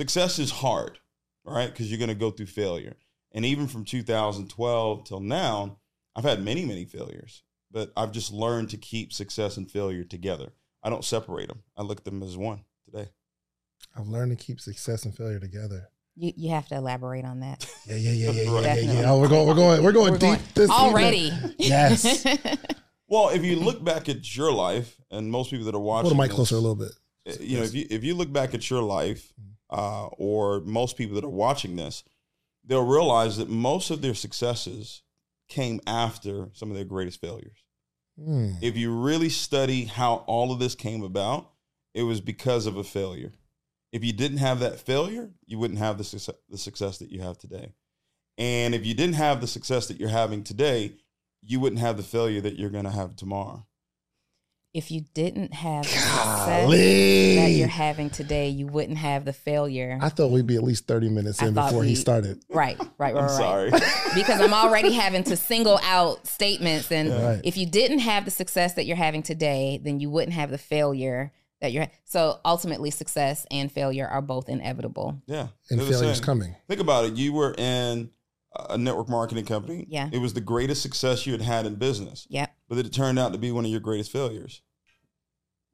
[0.00, 0.98] success is hard,
[1.44, 1.70] right?
[1.70, 2.96] Because you're going to go through failure.
[3.32, 5.78] And even from 2012 till now,
[6.16, 10.52] I've had many, many failures, but I've just learned to keep success and failure together.
[10.82, 11.62] I don't separate them.
[11.76, 13.10] I look at them as one today.
[13.94, 15.90] I've learned to keep success and failure together.
[16.16, 17.66] You you have to elaborate on that.
[17.86, 19.10] Yeah, yeah, yeah, yeah, yeah, yeah, yeah.
[19.10, 20.86] Oh, we're going, we're going, we're going We're deep going- this evening.
[20.88, 21.32] Already.
[21.58, 22.26] Yes.
[23.12, 26.16] Well, if you look back at your life, and most people that are watching, Hold
[26.16, 26.92] the mic closer a little bit.
[27.28, 29.32] uh, You know, if you if you look back at your life,
[29.70, 32.04] uh, or most people that are watching this,
[32.64, 35.02] they'll realize that most of their successes
[35.48, 37.64] came after some of their greatest failures.
[38.22, 38.52] Hmm.
[38.60, 41.50] If you really study how all of this came about,
[41.94, 43.32] it was because of a failure.
[43.92, 47.20] If you didn't have that failure, you wouldn't have the success, the success that you
[47.22, 47.72] have today.
[48.38, 50.92] And if you didn't have the success that you're having today,
[51.42, 53.66] you wouldn't have the failure that you're going to have tomorrow.
[54.72, 59.98] If you didn't have the success that you're having today, you wouldn't have the failure.
[60.00, 62.42] I thought we'd be at least 30 minutes I in thought before he started.
[62.48, 63.30] right, right, right, I'm right.
[63.30, 63.70] sorry.
[64.14, 66.92] because I'm already having to single out statements.
[66.92, 67.40] And Right.
[67.42, 70.58] if you didn't have the success that you're having today, then you wouldn't have the
[70.58, 71.88] failure that you're.
[72.04, 75.20] So ultimately, success and failure are both inevitable.
[75.26, 75.48] yeah.
[75.70, 76.54] And they're failure's coming.
[76.68, 77.14] Think about it.
[77.16, 78.10] You were in
[78.68, 79.84] a network marketing company.
[79.88, 80.08] Yeah.
[80.12, 82.52] It was the greatest success you had had in business, Yep.
[82.68, 84.62] but it turned out to be one of your greatest failures.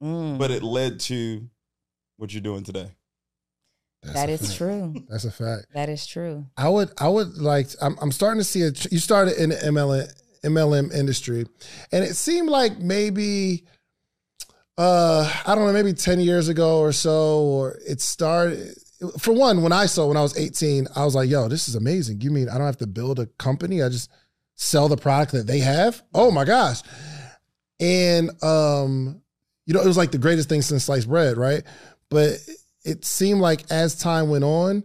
[0.03, 1.49] Mm, But it led to
[2.17, 2.91] what you're doing today.
[4.03, 4.57] That's that a is fact.
[4.57, 4.93] true.
[5.09, 5.65] That's a fact.
[5.73, 6.45] That is true.
[6.55, 7.67] I would, I would like.
[7.81, 8.71] I'm, I'm starting to see a.
[8.91, 10.07] You started in the MLM,
[10.45, 11.45] MLM industry,
[11.91, 13.65] and it seemed like maybe,
[14.77, 18.75] uh, I don't know, maybe ten years ago or so, or it started.
[19.19, 21.75] For one, when I saw when I was 18, I was like, "Yo, this is
[21.75, 23.81] amazing." You mean I don't have to build a company?
[23.81, 24.09] I just
[24.55, 26.03] sell the product that they have?
[26.13, 26.81] Oh my gosh!
[27.79, 29.21] And um,
[29.67, 31.61] you know, it was like the greatest thing since sliced bread, right?
[32.09, 32.39] But
[32.83, 34.83] it seemed like as time went on,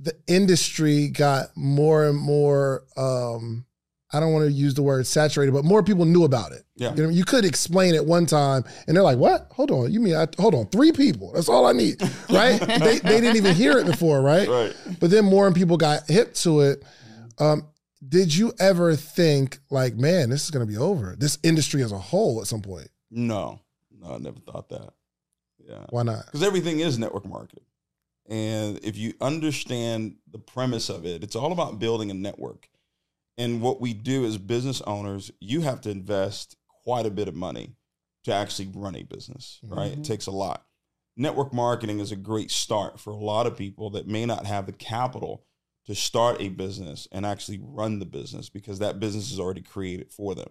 [0.00, 3.66] the industry got more and more um
[4.10, 6.62] I don't want to use the word saturated, but more people knew about it.
[6.76, 6.94] Yeah.
[6.94, 9.48] You know, you could explain it one time and they're like, "What?
[9.50, 9.92] Hold on.
[9.92, 11.32] You mean I hold on, three people.
[11.34, 12.00] That's all I need."
[12.30, 12.60] Right?
[12.60, 14.48] they they didn't even hear it before, right?
[14.48, 14.76] Right.
[15.00, 16.84] But then more and people got hip to it.
[17.38, 17.66] Um
[18.08, 21.90] did you ever think like, "Man, this is going to be over." This industry as
[21.90, 22.88] a whole at some point.
[23.10, 23.60] No,
[24.00, 24.92] no, I never thought that.
[25.58, 25.86] Yeah.
[25.90, 26.26] Why not?
[26.26, 27.64] Because everything is network marketing.
[28.28, 32.68] And if you understand the premise of it, it's all about building a network.
[33.38, 37.34] And what we do as business owners, you have to invest quite a bit of
[37.34, 37.76] money
[38.24, 39.92] to actually run a business, right?
[39.92, 40.04] It Mhm.
[40.04, 40.66] takes a lot.
[41.16, 44.66] Network marketing is a great start for a lot of people that may not have
[44.66, 45.44] the capital
[45.86, 50.12] to start a business and actually run the business because that business is already created
[50.12, 50.50] for them.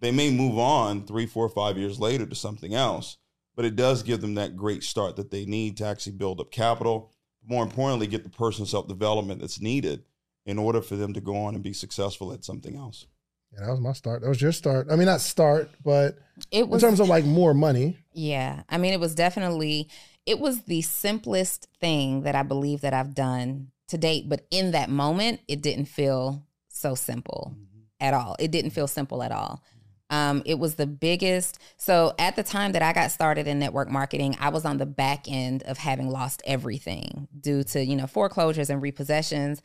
[0.00, 3.16] They may move on three, four, five years later to something else,
[3.56, 6.50] but it does give them that great start that they need to actually build up
[6.50, 7.12] capital.
[7.44, 10.04] More importantly, get the personal self development that's needed
[10.46, 13.06] in order for them to go on and be successful at something else.
[13.52, 14.22] Yeah, that was my start.
[14.22, 14.88] That was your start.
[14.90, 16.18] I mean, not start, but
[16.50, 17.96] It was, in terms of like more money.
[18.12, 18.62] Yeah.
[18.68, 19.88] I mean, it was definitely
[20.26, 24.72] it was the simplest thing that I believe that I've done to date, but in
[24.72, 27.80] that moment, it didn't feel so simple mm-hmm.
[27.98, 28.36] at all.
[28.38, 29.62] It didn't feel simple at all.
[30.10, 31.58] Um, it was the biggest.
[31.76, 34.86] So at the time that I got started in network marketing, I was on the
[34.86, 39.60] back end of having lost everything due to you know foreclosures and repossessions.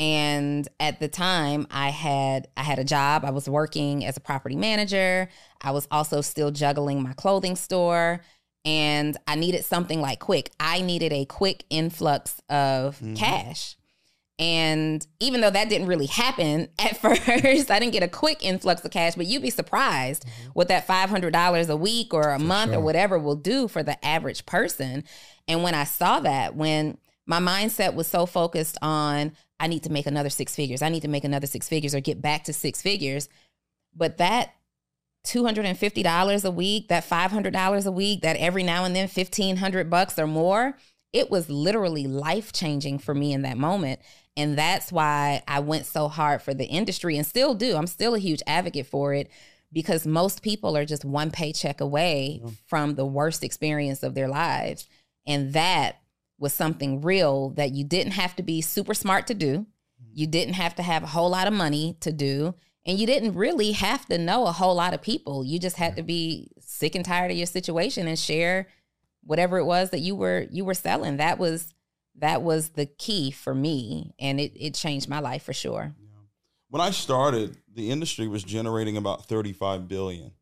[0.00, 3.24] And at the time, I had I had a job.
[3.24, 5.28] I was working as a property manager.
[5.60, 8.20] I was also still juggling my clothing store,
[8.64, 10.50] and I needed something like quick.
[10.58, 13.16] I needed a quick influx of Mhm.
[13.16, 13.76] cash.
[14.38, 18.84] And even though that didn't really happen at first, I didn't get a quick influx
[18.84, 20.50] of cash, but you'd be surprised mm-hmm.
[20.54, 24.44] what that $500 a week or a month or whatever will do for the average
[24.46, 25.04] person.
[25.46, 29.92] And when I saw that, when my mindset was so focused on, I need to
[29.92, 32.52] make another six figures, I need to make another six figures or get back to
[32.52, 33.28] six figures.
[33.94, 34.54] But that
[35.26, 40.26] $250 a week, that $500 a week, that every now and then 1500 bucks or
[40.26, 40.76] more,
[41.12, 44.00] it was literally life changing for me in that moment.
[44.36, 47.76] And that's why I went so hard for the industry and still do.
[47.76, 49.30] I'm still a huge advocate for it
[49.72, 54.88] because most people are just one paycheck away from the worst experience of their lives.
[55.26, 56.00] And that
[56.38, 59.58] was something real that you didn't have to be super smart to do.
[59.58, 60.10] Mm-hmm.
[60.12, 62.54] You didn't have to have a whole lot of money to do.
[62.86, 65.44] And you didn't really have to know a whole lot of people.
[65.44, 68.68] You just had to be sick and tired of your situation and share
[69.22, 71.16] whatever it was that you were you were selling.
[71.16, 71.72] That was
[72.16, 74.14] that was the key for me.
[74.18, 75.94] And it, it changed my life for sure.
[76.68, 80.32] When I started, the industry was generating about 35 billion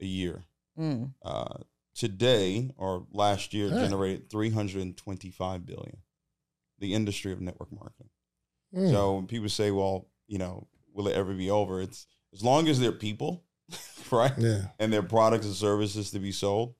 [0.00, 0.42] a year.
[0.78, 1.12] Mm.
[1.24, 1.58] Uh,
[1.94, 3.80] today or last year Huh.
[3.80, 5.98] generated 325 billion.
[6.78, 8.10] the industry of network marketing.
[8.74, 8.90] Mm.
[8.90, 12.68] So when people say, "Well, you know, will it ever be over?" It's as long
[12.68, 13.44] as there are people,
[14.10, 14.66] right, yeah.
[14.78, 16.74] and their products and services to be sold.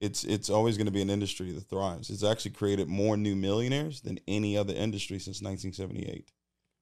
[0.00, 2.08] It's it's always going to be an industry that thrives.
[2.10, 6.30] It's actually created more new millionaires than any other industry since 1978.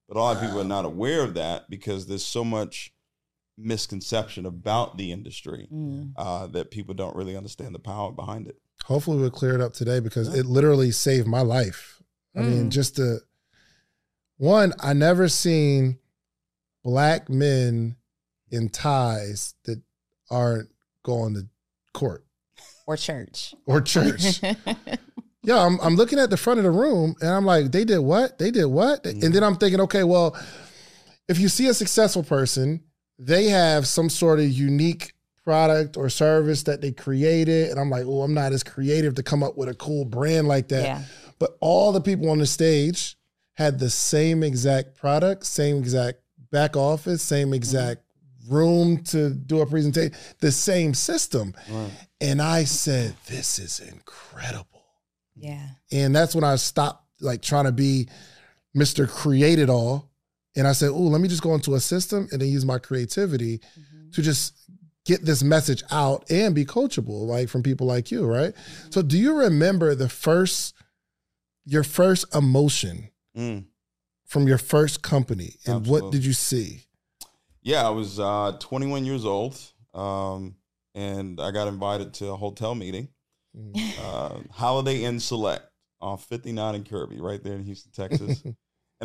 [0.07, 2.93] But a lot of people are not aware of that because there's so much
[3.57, 6.13] misconception about the industry Mm.
[6.15, 8.61] uh, that people don't really understand the power behind it.
[8.85, 10.41] Hopefully we'll clear it up today because Yeah.
[10.41, 12.03] it literally saved my life.
[12.35, 12.69] I mean, Mm.
[12.69, 13.21] just to
[14.37, 15.97] one, I never seen
[16.83, 17.97] black men
[18.51, 19.81] in ties that
[20.29, 20.69] aren't
[21.01, 21.47] going to
[21.93, 22.26] court
[22.87, 23.53] Or church.
[23.65, 24.41] or church.
[25.43, 27.99] yeah, I'm, I'm looking at the front of the room and I'm like, they did
[27.99, 28.39] what?
[28.39, 29.05] They did what?
[29.05, 30.35] And then I'm thinking, okay, well,
[31.27, 32.83] if you see a successful person,
[33.19, 35.13] they have some sort of unique
[35.43, 37.69] product or service that they created.
[37.69, 40.47] And I'm like, oh, I'm not as creative to come up with a cool brand
[40.47, 40.83] like that.
[40.83, 41.03] yeah.
[41.39, 43.15] But all the people on the stage
[43.53, 46.19] had the same exact product, same exact
[46.51, 48.01] back office, same exact
[48.49, 51.53] room to do a presentation, the same system.
[51.69, 51.91] Right.
[52.21, 54.83] And I said, this is incredible.
[55.35, 55.67] Yeah.
[55.91, 58.09] And that's when I stopped like trying to be
[58.75, 59.07] Mr.
[59.09, 60.09] Create It All.
[60.55, 62.79] And I said, oh, let me just go into a system and then use my
[62.79, 64.13] creativity Mhm.
[64.13, 64.53] to just
[65.05, 68.53] get this message out and be coachable, like from people like you, right?
[68.89, 70.73] So do you remember the first,
[71.65, 73.65] your first emotion Mm.
[74.25, 75.55] from your first company?
[75.65, 76.86] And what did you see?
[77.63, 79.59] Yeah, I was uh, 21 years old,
[79.93, 80.55] um,
[80.95, 83.09] and I got invited to a hotel meeting,
[83.57, 83.73] Mm.
[83.99, 85.65] uh, Holiday Inn Select
[85.99, 88.43] off 59 and Kirby, right there in Houston, Texas.
[88.45, 88.55] and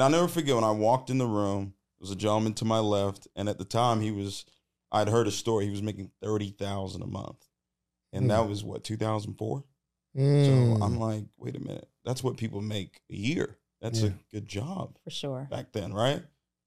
[0.04, 1.72] I'll never forget when I walked in the room.
[1.98, 4.44] There was a gentleman to my left, and at the time he was,
[4.90, 5.64] I'd heard a story.
[5.64, 7.46] He was making thirty thousand a month,
[8.12, 8.28] and Hmm.
[8.28, 9.64] that was what 2004.
[10.18, 10.44] Mm.
[10.44, 13.56] So I'm like, wait a minute, that's what people make a year.
[13.80, 14.08] That's Yeah.
[14.10, 15.48] a good job For sure.
[15.50, 16.22] back then, right?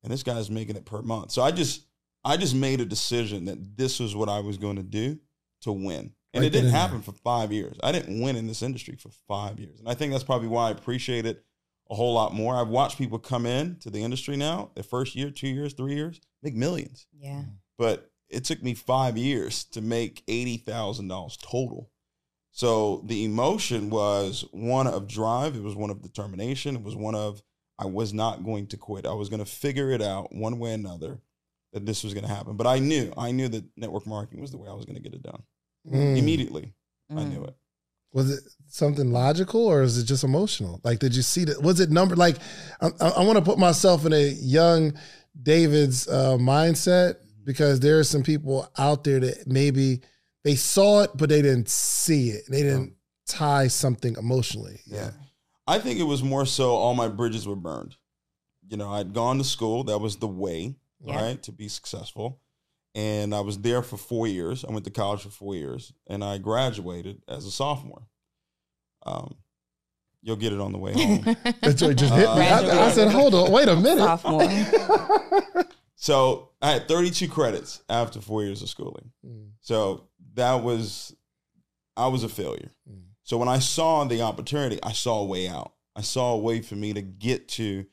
[0.06, 1.32] And this guy's making it per month.
[1.32, 1.86] So I just
[2.26, 5.20] I just made a decision that this was what I was going to do
[5.62, 6.12] to win.
[6.34, 7.78] And Right it didn't and happen for 5 years.
[7.84, 9.80] I didn't win in this industry for 5 years.
[9.80, 11.46] And I think that's probably why I appreciate it
[11.90, 12.56] a whole lot more.
[12.56, 15.94] I've watched people come in to the industry now, their first year, 2 years, 3
[15.94, 17.06] years, make millions.
[17.16, 17.44] Yeah.
[17.78, 21.92] But it took me 5 years to make $80,000 total.
[22.52, 27.14] So the emotion was one of drive, it was one of determination, it was one
[27.14, 27.44] of
[27.78, 29.06] I was not going to quit.
[29.06, 31.20] I was going to figure it out one way or another
[31.74, 32.56] that this was going to happen.
[32.56, 35.02] But I knew, I knew that network marketing was the way I was going to
[35.02, 35.44] get it done.
[35.92, 36.18] Mm.
[36.18, 36.74] Immediately,
[37.12, 37.30] I Mm.
[37.34, 37.56] knew it.
[38.14, 40.80] Was it something logical or is it just emotional?
[40.86, 41.62] Like, did you see that?
[41.62, 42.16] Was it number?
[42.16, 42.38] Like,
[42.80, 44.94] I, I, I want to put myself in a young
[45.44, 50.00] David's uh, mindset because there are some people out there that maybe
[50.46, 52.44] they saw it, but they didn't see it.
[52.50, 52.94] They didn't
[53.28, 54.80] tie something emotionally.
[54.86, 55.12] Yeah.
[55.68, 57.96] I think it was more so all my bridges were burned.
[58.68, 61.16] You know, I'd gone to school, that was the way, Yeah.
[61.16, 62.40] right, to be successful.
[62.94, 64.64] And I was there for four years.
[64.64, 68.08] I went to college for four years and I graduated as a sophomore.
[69.06, 69.36] Um,
[70.22, 71.24] you'll get it on the way home.
[71.62, 72.48] That's what just hit me.
[72.48, 74.00] I, I said, hold on, wait a minute.
[74.00, 75.66] Sophomore.
[75.96, 79.12] so I had 32 credits after four years of schooling.
[79.26, 79.50] Mm.
[79.62, 81.14] So that was,
[81.98, 82.72] I was a failure.
[82.90, 83.02] Mm.
[83.26, 85.74] So when I saw the opportunity, I saw a way out.
[85.96, 87.86] I saw a way for me to get to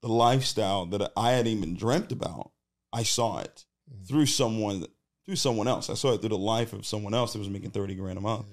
[0.00, 2.52] the lifestyle that I had even dreamt about.
[2.92, 4.08] I saw it Mm.
[4.08, 4.86] through someone,
[5.26, 5.90] through someone else.
[5.90, 8.20] I saw it through the life of someone else that was making 30 grand a
[8.20, 8.46] month.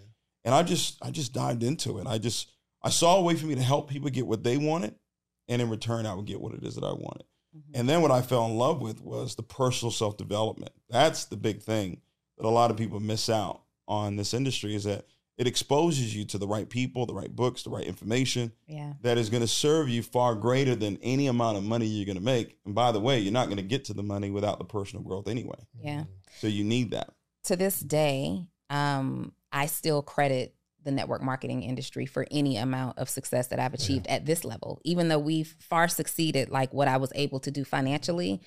[0.44, 2.06] And I just, I just dived into it.
[2.08, 2.50] I just,
[2.82, 4.96] I saw a way for me to help people get what they wanted.
[5.48, 7.24] And in return, I would get what it is that I wanted.
[7.76, 10.72] And then what I fell in love with was the personal self development.
[10.90, 12.02] That's the big thing
[12.38, 15.06] that a lot of people miss out on this industry is that
[15.38, 18.94] it exposes you to the right people, the right books, the right information yeah.
[19.02, 22.18] that is going to serve you far greater than any amount of money you're going
[22.18, 22.58] to make.
[22.66, 25.04] And by the way, you're not going to get to the money without the personal
[25.04, 25.58] growth anyway.
[25.82, 26.04] Yeah.
[26.40, 27.10] So you need that.
[27.46, 33.10] to this day, um, I still credit the network marketing industry for any amount of
[33.10, 34.82] success that I've achieved at this level.
[34.84, 38.42] Even though we've far succeeded like what I was able to do financially,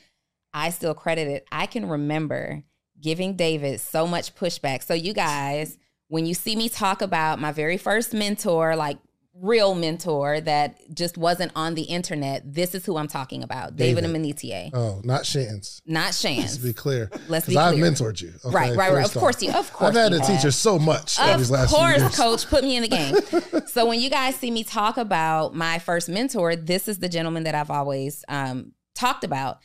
[0.53, 1.47] I still credit it.
[1.51, 2.63] I can remember
[3.01, 4.83] giving David so much pushback.
[4.83, 5.79] So you guys,
[6.09, 8.99] when you see me talk about my very first mentor, like
[9.39, 13.77] real mentor that just wasn't on the internet, this is who I'm talking about.
[13.77, 14.23] David, David.
[14.23, 14.71] Amanitier.
[14.73, 15.83] Oh, not Shans.
[15.85, 17.11] Not Let's be clear.
[17.29, 18.33] Let's Because be I've mentored you.
[18.45, 19.05] okay, right, right, right.
[19.05, 19.21] Of off.
[19.21, 20.27] course you of course I've had to have.
[20.29, 22.17] teach her so much Of these last course, few years.
[22.17, 23.67] coach, put me in the game.
[23.67, 27.43] so when you guys see me talk about my first mentor, this is the gentleman
[27.45, 29.59] that I've always um, talked about.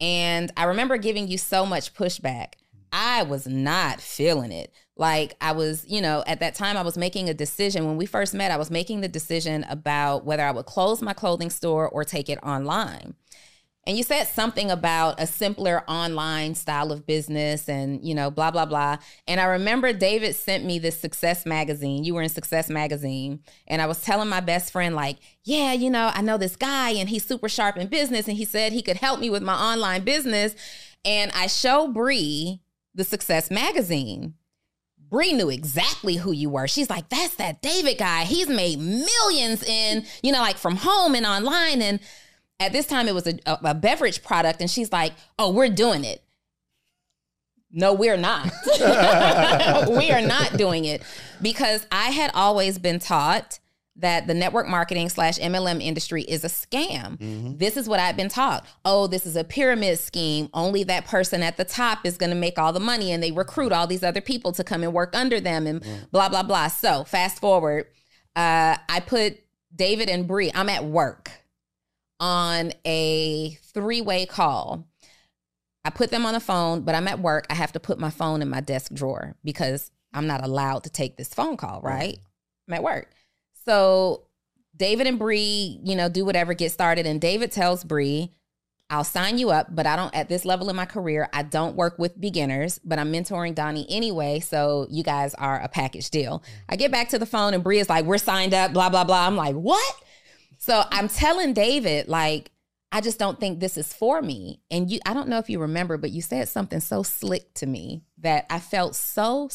[0.00, 2.54] And I remember giving you so much pushback.
[2.92, 4.72] I was not feeling it.
[4.98, 8.04] Like I was, you know, at that time I was making a decision when we
[8.04, 11.88] first met, I was making the decision about whether I would close my clothing store
[11.88, 13.14] or take it online.
[13.86, 18.50] And you said something about a simpler online style of business and, you know, blah,
[18.50, 18.98] blah, blah.
[19.26, 22.04] And I remember David sent me this Success magazine.
[22.04, 23.40] You were in Success magazine.
[23.66, 26.90] And I was telling my best friend, like, yeah, you know, I know this guy
[26.90, 28.28] and he's super sharp in business.
[28.28, 30.54] And he said he could help me with my online business.
[31.02, 32.60] And I show Bree
[32.94, 34.34] the Success magazine.
[35.10, 36.68] Bree knew exactly who you were.
[36.68, 38.24] She's like, that's that David guy.
[38.24, 41.80] He's made millions in, you know, like from home and online.
[41.82, 42.00] And
[42.60, 44.60] at this time, it was a, a, a beverage product.
[44.60, 46.22] And she's like, oh, we're doing it.
[47.70, 48.50] No, we're not.
[49.90, 51.02] we are not doing it
[51.42, 53.58] because I had always been taught
[53.98, 57.18] that the network marketing slash MLM industry is a scam.
[57.18, 57.56] Mm-hmm.
[57.56, 58.64] This is what I've been taught.
[58.84, 60.48] Oh, this is a pyramid scheme.
[60.54, 63.32] Only that person at the top is going to make all the money and they
[63.32, 66.10] recruit all these other people to come and work under them and mm.
[66.10, 66.68] blah, blah, blah.
[66.68, 67.86] So fast forward,
[68.36, 69.40] uh, I put
[69.74, 71.30] David and Bree, I'm at work
[72.20, 74.86] on a three way call.
[75.84, 77.46] I put them on the phone, but I'm at work.
[77.50, 80.90] I have to put my phone in my desk drawer because I'm not allowed to
[80.90, 82.18] take this phone call, right?
[82.66, 83.10] I'm at work.
[83.68, 84.22] So
[84.74, 87.04] David and Bree, you know, do whatever, get started.
[87.04, 88.32] And David tells Bree,
[88.88, 91.76] I'll sign you up, but I don't at this level in my career, I don't
[91.76, 94.40] work with beginners, but I'm mentoring Donnie anyway.
[94.40, 96.42] So you guys are a package deal.
[96.66, 99.04] I get back to the phone and Bree is like, We're signed up, blah, blah,
[99.04, 99.26] blah.
[99.26, 99.96] I'm like, What?
[100.56, 102.50] So I'm telling David, like,
[102.90, 104.62] I just don't think this is for me.
[104.70, 107.66] And you I don't know if you remember, but you said something so slick to
[107.66, 109.48] me that I felt so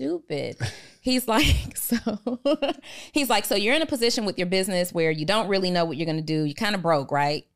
[0.00, 0.56] stupid.
[1.00, 1.96] He's like, so
[3.12, 5.84] he's like, so you're in a position with your business where you don't really know
[5.84, 6.44] what you're gonna do.
[6.44, 7.46] You kind of broke, right?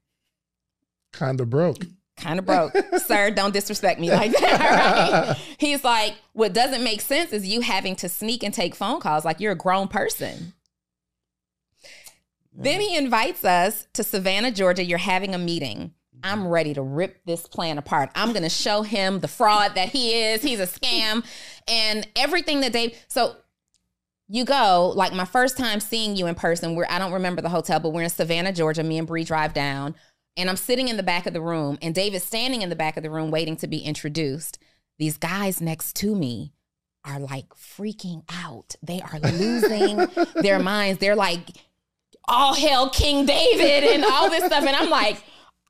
[1.13, 1.79] Kind of broke.
[2.17, 2.77] Kind of broke.
[3.07, 4.61] Sir, don't disrespect me like that.
[4.61, 5.37] Right?
[5.59, 9.25] He's like, what doesn't make sense is you having to sneak and take phone calls
[9.25, 10.53] like you're a grown person.
[12.57, 14.85] Then he invites us to Savannah, Georgia.
[14.85, 15.93] You're having a meeting.
[16.25, 18.11] I'm ready to rip this plan apart.
[18.15, 20.41] I'm going to show him the fraud that he is.
[20.41, 21.23] He's a scam
[21.69, 23.37] and everything that they so
[24.29, 27.49] you go like my first time seeing you in person where i don't remember the
[27.49, 29.95] hotel but we're in savannah georgia me and Bree drive down
[30.37, 32.97] and i'm sitting in the back of the room and david's standing in the back
[32.97, 34.59] of the room waiting to be introduced.
[34.99, 36.53] These guys next to me
[37.05, 38.77] are like freaking out.
[38.83, 40.07] They are losing
[40.43, 41.01] their minds.
[41.01, 41.49] They're like
[42.27, 45.23] all hell king david and all this stuff and i'm like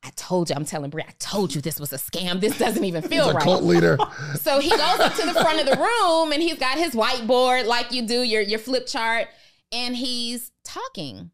[0.05, 2.39] I told you, I'm telling Bree, I told you this was a scam.
[2.39, 3.43] This doesn't even feel He's right.
[3.43, 3.97] Cult leader.
[4.35, 7.67] so he goes up to the front of the room and he's got his whiteboard
[7.67, 9.29] like you do, your your flip chart,
[9.73, 11.31] and he's talking.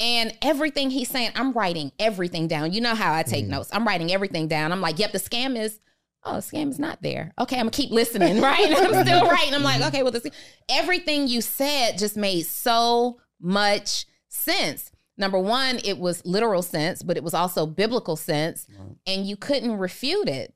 [0.00, 2.72] And everything he's saying, I'm writing everything down.
[2.72, 3.48] You know how I take mm.
[3.48, 3.70] notes.
[3.72, 4.70] I'm writing everything down.
[4.70, 5.80] I'm like, yep, the scam is,
[6.22, 7.32] oh, the scam is not there.
[7.40, 8.66] Okay, I'm gonna keep listening, right?
[8.68, 9.54] I'm still writing.
[9.54, 10.26] I'm like, okay, well, this
[10.68, 17.16] everything you said just made so much sense number one, it was literal sense, but
[17.16, 18.96] it was also biblical sense, right.
[19.06, 20.54] and you couldn't refute it.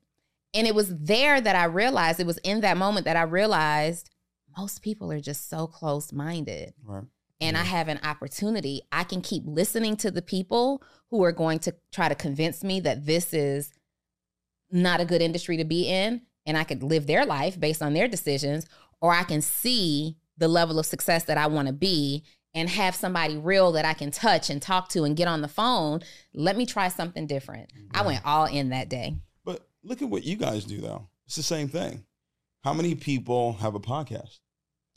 [0.54, 4.10] And it was there that I realized, it was in that moment that I realized
[4.56, 6.74] most people are just so close minded.
[6.84, 7.04] Right.
[7.40, 7.62] And yeah.
[7.62, 8.82] I have an opportunity.
[8.92, 12.78] I can keep listening to the people who are going to try to convince me
[12.80, 13.72] that this is
[14.70, 17.94] not a good industry to be in, and I could live their life based on
[17.94, 18.66] their decisions,
[19.00, 22.94] or I can see the level of success that I want to be and have
[22.94, 26.00] somebody real that I can touch and talk to and get on the phone,
[26.34, 27.70] let me try something different.
[27.92, 29.16] I went all in that day.
[29.44, 31.08] But look at what you guys do though.
[31.26, 32.04] It's the same thing.
[32.62, 34.38] How many people have a podcast?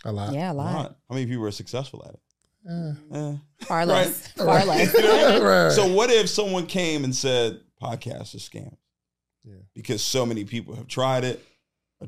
[0.03, 0.33] A lot.
[0.33, 0.73] Yeah, a lot.
[0.73, 0.97] A lot.
[1.09, 2.19] How many people are successful at it?
[2.67, 3.35] Uh, eh.
[3.61, 4.33] Far less.
[4.37, 4.45] Right?
[4.45, 4.93] Far less.
[4.97, 5.71] you know right.
[5.71, 8.75] So what if someone came and said podcast is scam?
[9.43, 9.61] Yeah.
[9.73, 11.41] Because so many people have tried it are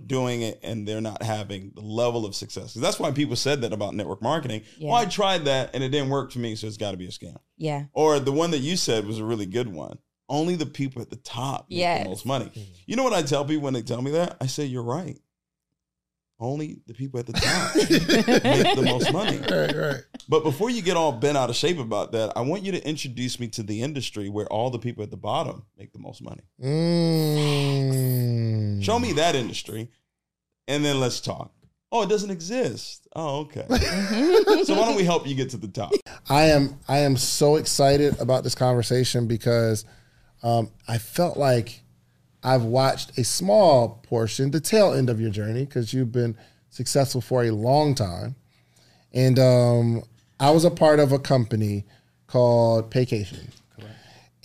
[0.05, 2.73] doing it and they're not having the level of success.
[2.73, 4.63] That's why people said that about network marketing.
[4.77, 4.91] Yeah.
[4.91, 7.07] Well, I tried that and it didn't work for me, so it's got to be
[7.07, 7.37] a scam.
[7.57, 7.85] Yeah.
[7.93, 9.97] Or the one that you said was a really good one.
[10.29, 12.03] Only the people at the top make yes.
[12.03, 12.45] the most money.
[12.45, 12.73] Mm-hmm.
[12.85, 14.37] You know what I tell people when they tell me that?
[14.41, 15.17] I say, you're right
[16.39, 19.39] only the people at the top make the most money.
[19.49, 20.03] Right, right.
[20.29, 22.87] But before you get all bent out of shape about that, I want you to
[22.87, 26.21] introduce me to the industry where all the people at the bottom make the most
[26.21, 26.41] money.
[26.61, 28.83] Mm.
[28.83, 29.89] Show me that industry,
[30.67, 31.51] and then let's talk.
[31.91, 33.07] Oh, it doesn't exist.
[33.15, 33.65] Oh, okay.
[33.69, 35.93] so why don't we help you get to the top?
[36.29, 39.85] I am I am so excited about this conversation because
[40.43, 41.81] um, I felt like
[42.43, 46.37] I've watched a small portion, the tail end of your journey, because you've been
[46.69, 48.35] successful for a long time.
[49.13, 50.03] And um,
[50.39, 51.85] I was a part of a company
[52.27, 53.49] called Paycation.
[53.75, 53.95] Correct.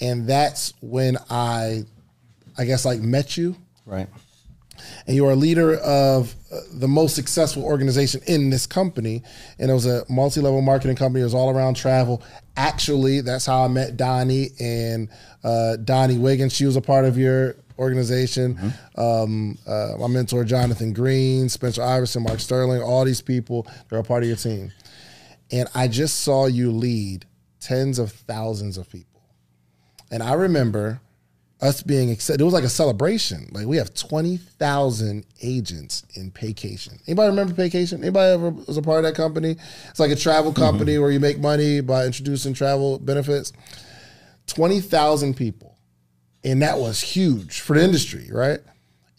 [0.01, 1.83] And that's when I,
[2.57, 3.57] I guess, like met you.
[3.85, 4.09] Right.
[5.07, 9.23] and you are a leader of uh, the most successful organization in this company.
[9.59, 11.21] And it was a multi-level marketing company.
[11.21, 12.23] It was all around travel.
[12.57, 15.09] Actually, that's how I met Donnie and
[15.43, 16.53] uh, Donnie Wiggins.
[16.53, 18.55] She was a part of your organization.
[18.55, 19.01] Mm-hmm.
[19.01, 24.05] Um, uh, my mentor, Jonathan Green, Spencer Iverson, Mark Sterling, all these people, they're a
[24.05, 24.73] part of your team.
[25.51, 27.27] And I just saw you lead
[27.61, 29.23] tens of thousands of people.
[30.11, 31.01] And I remember
[31.63, 32.41] us being excited.
[32.41, 33.49] It was like a celebration.
[33.53, 37.01] Like we have 20,000 agents in Paycation.
[37.07, 38.01] Anybody remember Paycation?
[38.01, 39.57] Anybody ever was a part of that company?
[39.89, 40.61] It's like a travel mm-hmm.
[40.61, 41.03] company mm-hmm.
[41.03, 43.53] where you make money by introducing travel benefits.
[44.49, 45.72] 20,000 people.
[46.45, 48.61] And that was huge for the industry, right?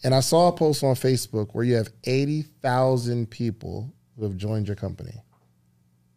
[0.02, 4.66] And I saw a post on Facebook where you have 80,000 people who have joined
[4.66, 5.22] your company.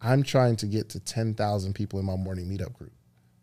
[0.00, 2.92] I'm trying to get to 10,000 people in my morning meetup group.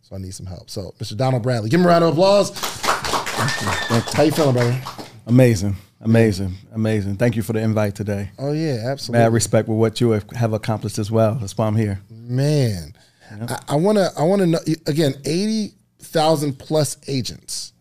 [0.01, 0.69] So I need some help.
[0.69, 1.17] So, Mr.
[1.17, 2.51] Donald Bradley, give him a round of applause.
[2.55, 4.79] How you feeling, brother?
[5.25, 7.17] Amazing, amazing, amazing.
[7.17, 8.29] Thank you for the invite today.
[8.37, 9.23] Oh yeah, absolutely.
[9.23, 11.35] Mad respect with what you have accomplished as well.
[11.35, 11.99] That's why I'm here.
[12.11, 12.95] Man,
[13.35, 13.63] yep.
[13.67, 14.11] I want to.
[14.15, 15.15] I want to know again.
[15.25, 15.73] Eighty
[16.05, 17.73] thousand plus agents.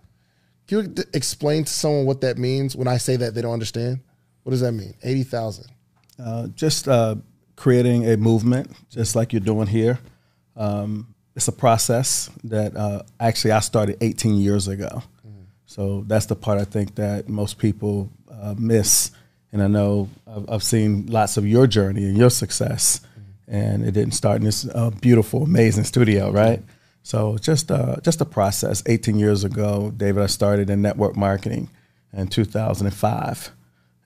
[0.66, 4.00] Can you explain to someone what that means when I say that they don't understand?
[4.42, 4.94] What does that mean?
[5.02, 5.66] Eighty thousand.
[6.18, 7.16] Uh, just uh,
[7.56, 9.98] creating a movement, just like you're doing here.
[10.56, 15.02] Um, it's a process that uh, actually I started 18 years ago.
[15.26, 15.46] Mm.
[15.66, 19.10] So that's the part I think that most people uh, miss.
[19.52, 23.22] And I know I've, I've, seen lots of your journey and your success, mm.
[23.48, 26.62] and it didn't start in this uh, beautiful, amazing studio, right?
[27.04, 28.82] So just uh, just a process.
[28.86, 31.68] 18 years ago, David, I started in network marketing
[32.14, 33.52] in 2005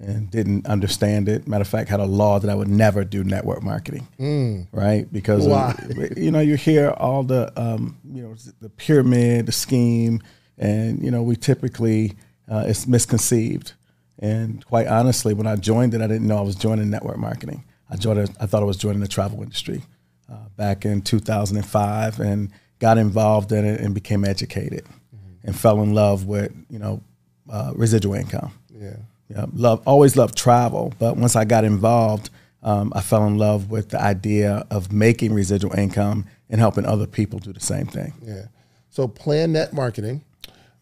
[0.01, 1.47] and didn't understand it.
[1.47, 4.67] Matter of fact, had a law that I would never do network marketing, mm.
[4.73, 5.11] right?
[5.13, 10.21] Because of, you know you hear all the um, you know the pyramid, the scheme,
[10.59, 12.15] and you know we typically
[12.51, 13.75] uh, it's misconceived.
[14.19, 17.65] And quite honestly, when I joined it, I didn't know I was joining network marketing.
[17.89, 18.37] I joined.
[18.41, 19.85] I thought I was joining the travel industry
[20.29, 25.47] uh, back in 2005, and got involved in it and became educated, mm-hmm.
[25.47, 27.03] and fell in love with you know
[27.51, 28.53] uh, residual income.
[28.71, 28.97] Yeah
[29.29, 32.31] yeah, love always loved travel, but once I got involved,
[32.63, 37.07] um, I fell in love with the idea of making residual income and helping other
[37.07, 38.15] people do the same thing.
[38.23, 38.47] Yeah.
[38.91, 40.25] So Planet Marketing.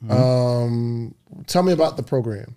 [0.04, 0.12] Mm-hmm.
[0.12, 1.14] Um,
[1.46, 2.54] tell me about the program.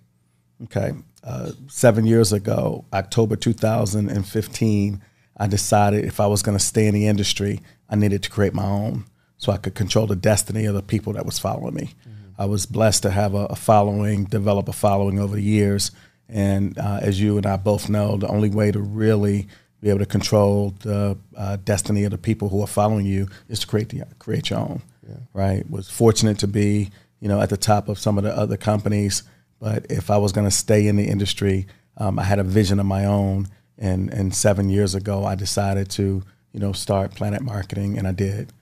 [0.64, 0.92] Okay.
[1.24, 5.02] Uh, seven years ago, October 2015,
[5.36, 8.54] I decided if I was going to stay in the industry, I needed to create
[8.54, 9.06] my own
[9.40, 11.94] so I could control the destiny of the people that was following me.
[12.06, 12.42] Mm-hmm.
[12.42, 15.90] I was blessed to have a, a following, develop a following over the years.
[16.28, 19.48] And uh, as you and I both know, the only way to really
[19.80, 23.60] be able to control the uh, destiny of the people who are following you is
[23.60, 24.82] to create the create your own.
[25.08, 25.16] Yeah.
[25.32, 25.68] Right?
[25.70, 29.22] Was fortunate to be you know at the top of some of the other companies,
[29.58, 32.78] but if I was going to stay in the industry, um, I had a vision
[32.78, 33.48] of my own.
[33.78, 36.22] And and seven years ago, I decided to
[36.52, 38.52] you know start Planet Marketing, and I did.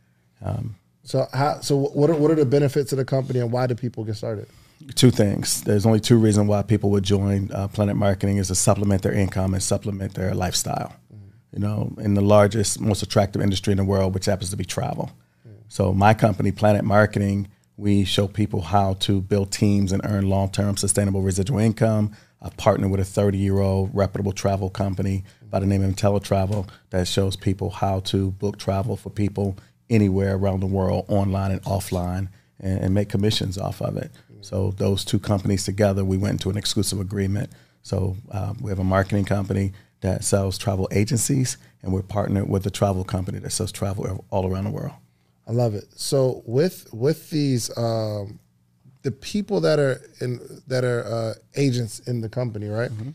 [0.42, 3.66] Um, so how so what are what are the benefits of the company and why
[3.66, 4.46] do people get started?
[4.94, 5.62] Two things.
[5.62, 9.12] There's only two reasons why people would join uh, Planet Marketing is to supplement their
[9.12, 10.94] income and supplement their lifestyle.
[11.12, 11.28] Mm-hmm.
[11.54, 14.64] You know, in the largest, most attractive industry in the world, which happens to be
[14.64, 15.10] travel.
[15.46, 15.62] Mm-hmm.
[15.68, 20.76] So my company, Planet Marketing, we show people how to build teams and earn long-term
[20.76, 22.12] sustainable residual income.
[22.42, 27.34] I partner with a 30-year-old reputable travel company by the name of InteleTravel that shows
[27.34, 29.56] people how to book travel for people
[29.90, 32.28] anywhere around the world, online and offline,
[32.60, 34.10] and, and make commissions off of it.
[34.40, 37.50] So those two companies together, we went into an exclusive agreement.
[37.82, 42.66] So um, we have a marketing company that sells travel agencies, and we're partnered with
[42.66, 44.92] a travel company that sells travel all around the world.
[45.46, 45.84] I love it.
[45.96, 48.38] So with with these, um,
[49.02, 52.90] the people that are in that are uh, agents in the company, right?
[52.90, 53.10] Mm-hmm.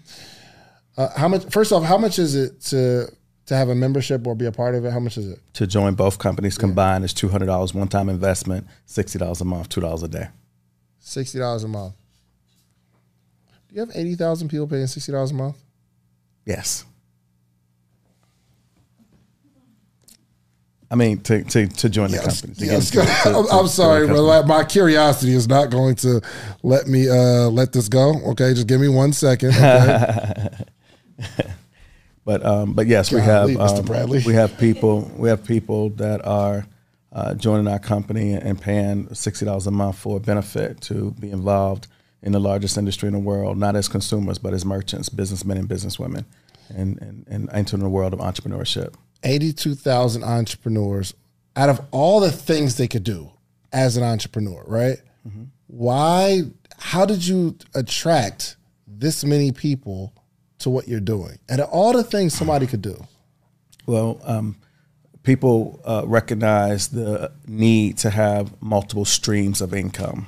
[0.98, 1.46] Uh, how much?
[1.52, 3.08] First off, how much is it to
[3.46, 4.92] to have a membership or be a part of it?
[4.92, 5.40] How much is it?
[5.54, 9.46] To join both companies combined is two hundred dollars one time investment, sixty dollars a
[9.46, 10.28] month, two dollars a day.
[11.00, 11.94] Sixty dollars a month.
[13.70, 15.58] Do you have eighty thousand people paying sixty dollars a month?
[16.46, 16.86] Yes.
[20.92, 22.42] I mean, to, to, to join yes.
[22.42, 22.68] the company.
[22.68, 22.92] Yes.
[22.92, 26.22] To, to, I'm sorry, but my curiosity is not going to
[26.62, 28.14] let me uh, let this go.
[28.28, 29.56] Okay, just give me one second.
[29.56, 30.50] Okay?
[32.26, 36.26] But um, but yes, Golly, we have um, we have people we have people that
[36.26, 36.66] are
[37.12, 41.32] uh, joining our company and paying sixty dollars a month for a benefit to be
[41.32, 41.88] involved
[42.22, 45.68] in the largest industry in the world, not as consumers but as merchants, businessmen and
[45.68, 46.24] businesswomen,
[46.70, 48.94] and and, and entering the world of entrepreneurship.
[49.24, 51.14] Eighty-two thousand entrepreneurs.
[51.56, 53.32] Out of all the things they could do
[53.72, 54.98] as an entrepreneur, right?
[55.28, 55.44] Mm-hmm.
[55.68, 56.44] Why?
[56.78, 58.56] How did you attract
[58.88, 60.14] this many people
[60.64, 61.40] to what you're doing?
[61.48, 63.06] And all the things somebody could do.
[63.86, 64.58] Well, um,
[65.24, 70.28] people uh, recognize the need to have multiple streams of income.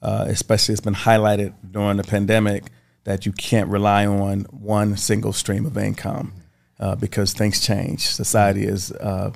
[0.00, 2.70] Uh, especially, it's been highlighted during the pandemic
[3.02, 6.32] that you can't rely on one single stream of income
[6.78, 8.06] uh, because things change.
[8.06, 9.32] Society is uh,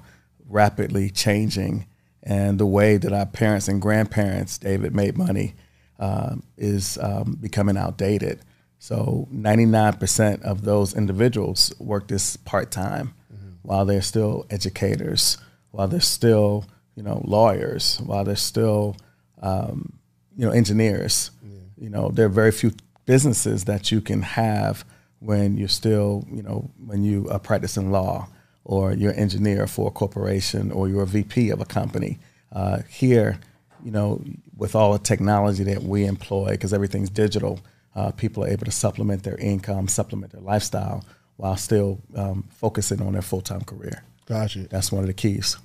[0.49, 1.87] rapidly changing,
[2.23, 5.55] and the way that our parents and grandparents, David, made money
[5.99, 8.38] um, is um, becoming outdated.
[8.83, 13.14] So, 99% of those individuals work this part time
[13.62, 15.38] while they're still educators,
[15.71, 16.64] while they're still,
[16.97, 18.97] you know, lawyers, while they're still,
[19.40, 19.92] um,
[20.37, 21.31] you know, engineers.
[21.79, 22.73] You know, there are very few
[23.07, 24.85] businesses that you can have
[25.21, 28.27] when you're still, you know, when you are practicing law
[28.64, 32.18] or you're an engineer for a corporation or you're a VP of a company.
[32.51, 33.38] Uh, here,
[33.85, 34.21] you know,
[34.57, 37.61] with all the technology that we employ, because everything's digital,
[37.94, 41.05] uh, people are able to supplement their income, supplement their lifestyle
[41.37, 44.05] while still um, focusing on their full time career.
[44.26, 44.68] Gotcha.
[44.68, 45.57] That's one of the keys.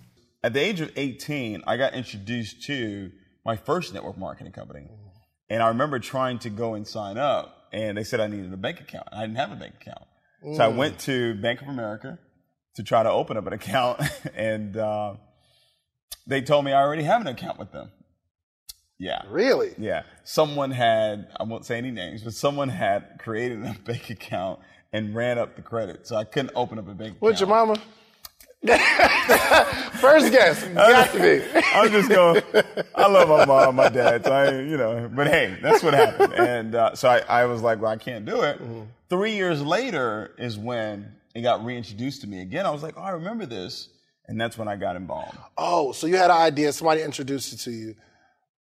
[0.43, 3.11] At the age of 18, I got introduced to
[3.45, 4.87] my first network marketing company.
[5.49, 8.57] And I remember trying to go and sign up, and they said I needed a
[8.57, 9.07] bank account.
[9.11, 10.03] I didn't have a bank account.
[10.55, 12.19] So I went to Bank of America
[12.75, 14.01] to try to open up an account,
[14.35, 15.15] and uh,
[16.27, 17.89] they told me I already have an account with them.
[18.99, 19.21] Yeah.
[19.29, 19.73] Really?
[19.77, 20.03] Yeah.
[20.23, 24.59] Someone had, I won't say any names, but someone had created a bank account
[24.91, 26.07] and ran up the credit.
[26.07, 27.21] So I couldn't open up a bank account.
[27.21, 27.75] What's your mama?
[29.99, 31.59] First guess, got to be.
[31.73, 32.41] I'm just going,
[32.95, 34.25] I love my mom, my dad.
[34.25, 36.33] So I, you know, but hey, that's what happened.
[36.33, 38.59] And uh, so I, I was like, well, I can't do it.
[39.09, 42.65] Three years later is when it got reintroduced to me again.
[42.65, 43.89] I was like, oh, I remember this.
[44.27, 45.37] And that's when I got involved.
[45.57, 47.95] Oh, so you had an idea, somebody introduced it to you.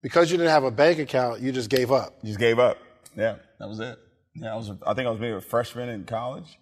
[0.03, 2.19] Because you didn't have a bank account, you just gave up.
[2.23, 2.79] You just gave up.
[3.17, 3.99] Yeah, that was it.
[4.35, 4.71] Yeah, I was.
[4.87, 6.59] I think I was maybe a freshman in college,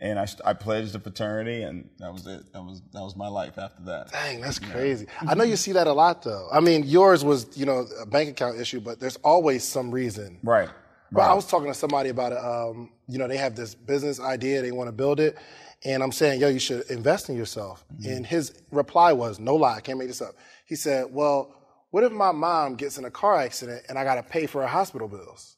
[0.00, 2.52] and I, I pledged a fraternity, and that was it.
[2.52, 4.12] That was that was my life after that.
[4.12, 5.06] Dang, that's crazy.
[5.20, 6.48] I know you see that a lot though.
[6.52, 10.38] I mean, yours was, you know, a bank account issue, but there's always some reason.
[10.42, 10.68] Right.
[11.10, 12.38] But I was talking to somebody about it.
[12.38, 15.38] Um, you know, they have this business idea, they want to build it.
[15.84, 17.84] And I'm saying, yo, you should invest in yourself.
[18.04, 20.34] And his reply was, no lie, I can't make this up.
[20.64, 21.54] He said, well,
[21.94, 24.62] what if my mom gets in a car accident and I got to pay for
[24.62, 25.56] her hospital bills?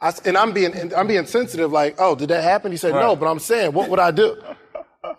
[0.00, 2.70] I and I'm being, and I'm being sensitive, like, oh, did that happen?
[2.70, 4.42] He said, no, but I'm saying, what would I do?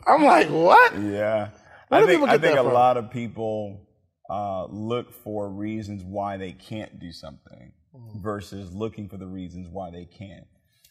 [0.08, 1.00] I'm like, what?
[1.00, 1.50] Yeah.
[1.90, 2.74] Where I think, I think a from?
[2.74, 3.88] lot of people
[4.28, 8.22] uh, look for reasons why they can't do something Mm.
[8.22, 10.46] versus looking for the reasons why they can.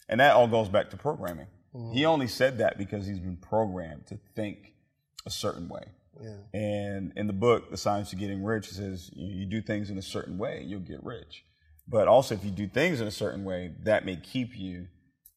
[0.09, 1.47] And that all goes back to programming.
[1.75, 1.93] Mm.
[1.93, 4.73] He only said that because he's been programmed to think
[5.25, 5.83] a certain way.
[6.53, 9.89] And in the book, The Science of Getting Rich, it says you, you do things
[9.89, 11.43] in a certain way, you'll get rich.
[11.87, 14.87] But also, if you do things in a certain way, that may keep you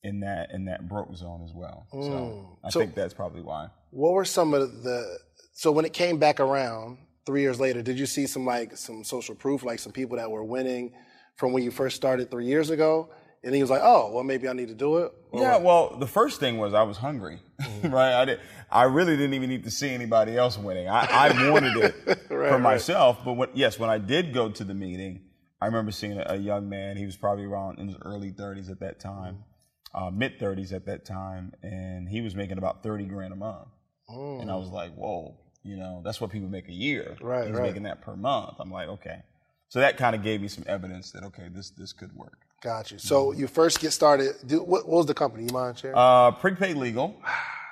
[0.02, 1.86] in that in that broke zone as well.
[1.90, 2.56] So mm.
[2.64, 3.68] I So- think that's probably why.
[3.90, 5.18] What were some of the
[5.52, 9.02] so when it came back around three years later, did you see some like some
[9.04, 10.92] social proof, like some people that were winning
[11.36, 13.10] from when you first started three years ago?
[13.44, 15.62] And he was like, "Oh, well, maybe I need to do it." Or Yeah, what?
[15.62, 17.88] well, the first thing was I was hungry, mm-hmm.
[17.94, 18.14] right?
[18.14, 18.40] I did.
[18.70, 20.88] I really didn't even need to see anybody else winning.
[20.88, 22.60] I, I wanted it for right.
[22.60, 23.24] myself.
[23.24, 25.22] But when, yes, when I did go to the meeting,
[25.60, 26.96] I remember seeing a, a young man.
[26.96, 29.44] He was probably around in his early 30s at that time,
[29.94, 30.04] mm-hmm.
[30.04, 33.68] uh, mid 30s at that time, and he was making about 30 grand a month.
[34.08, 34.60] And I mm.
[34.60, 37.16] was like, whoa, you know, that's what people make a year.
[37.20, 37.64] Right, He's right.
[37.64, 38.54] making that per month.
[38.58, 39.22] I'm like, okay.
[39.68, 42.38] So that kind of gave me some evidence that okay, this this could work.
[42.62, 42.98] got you.
[42.98, 44.34] So you first get started.
[44.46, 45.44] Do, what, what was the company?
[45.44, 45.96] You mind sharing?
[45.96, 47.16] Uh, prepaid legal.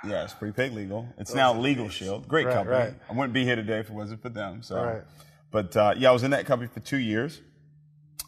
[0.07, 1.09] Yes, prepaid legal.
[1.19, 2.29] It's now Legal Shield.
[2.29, 2.77] Great Right, company.
[2.77, 2.95] right.
[3.11, 4.63] I wouldn't be here today if it wasn't for them.
[4.63, 5.03] So, Right.
[5.51, 7.41] but uh, yeah, I was in that company for two years.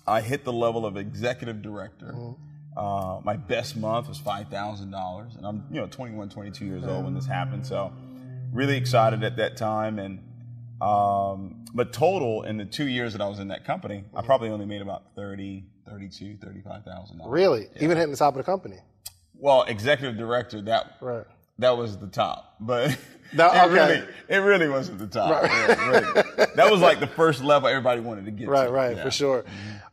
[0.07, 2.15] I hit the level of executive director.
[2.17, 2.79] Mm-hmm.
[2.79, 6.85] Uh, my best month was five thousand dollars, and I'm you know 21, 22 years
[6.85, 7.67] old when this happened.
[7.67, 7.93] So,
[8.53, 9.99] really excited at that time.
[9.99, 10.21] And
[10.81, 14.19] um, but total in the two years that I was in that company, Mm-hmm.
[14.19, 17.31] I probably only made about 30, 32, 35,000 dollars.
[17.33, 17.67] really?
[17.81, 18.77] Even hitting the top of the company?
[19.35, 21.25] Well, executive director, that Right.
[21.59, 22.97] that was the top, but
[23.35, 23.75] That- it okay.
[23.75, 25.43] really it really wasn't the top.
[25.45, 26.47] Yeah, really.
[26.57, 28.71] That was like the first level everybody wanted to get Right, to.
[28.71, 29.03] right, Yeah.
[29.05, 29.45] for sure.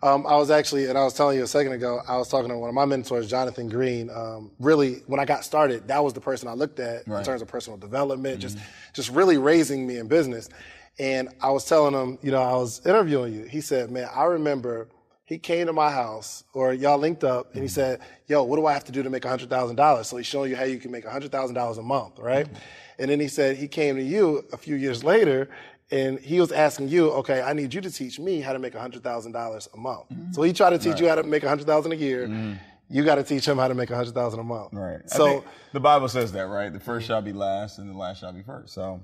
[0.03, 2.49] Um, I was actually, and I was telling you a second ago, I was talking
[2.49, 4.09] to one of my mentors, Jonathan Green.
[4.09, 7.41] Um, really, when I got started, that was the person I looked at in terms
[7.41, 8.57] of personal development, just,
[8.93, 10.47] just really raising me in business.
[10.97, 13.43] And I was telling him, you know, I was interviewing you.
[13.43, 14.87] He said, man, I remember
[15.25, 17.73] he came to my house or y'all linked up and he mm-hmm.
[17.73, 20.05] said, yo, what do I have to do to make $100,000?
[20.05, 22.45] So he's showing you how you can make $100,000 a month, right?
[22.45, 22.55] Mm-hmm.
[22.99, 25.49] And then he said he came to you a few years later
[25.91, 28.73] and he was asking you, okay, I need you to teach me how to make
[28.73, 30.09] $100,000 a month.
[30.09, 30.31] Mm-hmm.
[30.31, 32.57] So he tried to teach you how to make 100000 a year.
[32.89, 34.69] you got to teach him how to make a hundred thousand a month.
[34.73, 35.09] Right.
[35.09, 36.71] So the Bible says that, right?
[36.71, 38.73] The first shall be last, and the last shall be first.
[38.73, 39.01] So,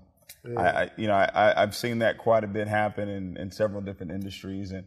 [0.57, 3.81] I, I, you know, I, I've seen that quite a bit happen in, in several
[3.81, 4.85] different industries, and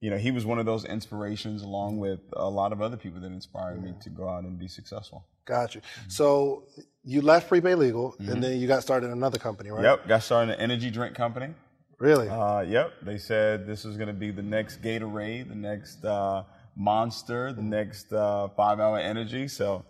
[0.00, 3.20] you know, he was one of those inspirations, along with a lot of other people
[3.20, 5.24] that inspired me to go out and be successful.
[5.46, 5.80] got you.
[5.80, 6.10] Mm-hmm.
[6.10, 6.64] So
[7.02, 9.82] you left prepaid legal, and then you got started in another company, right?
[9.82, 10.08] Yep.
[10.08, 11.54] Got started in an energy drink company.
[11.98, 12.28] Really?
[12.28, 12.92] Uh, yep.
[13.02, 16.42] They said this was going to be the next Gatorade, the next uh,
[16.76, 19.48] Monster, the next uh, Five Hour Energy.
[19.48, 19.84] So,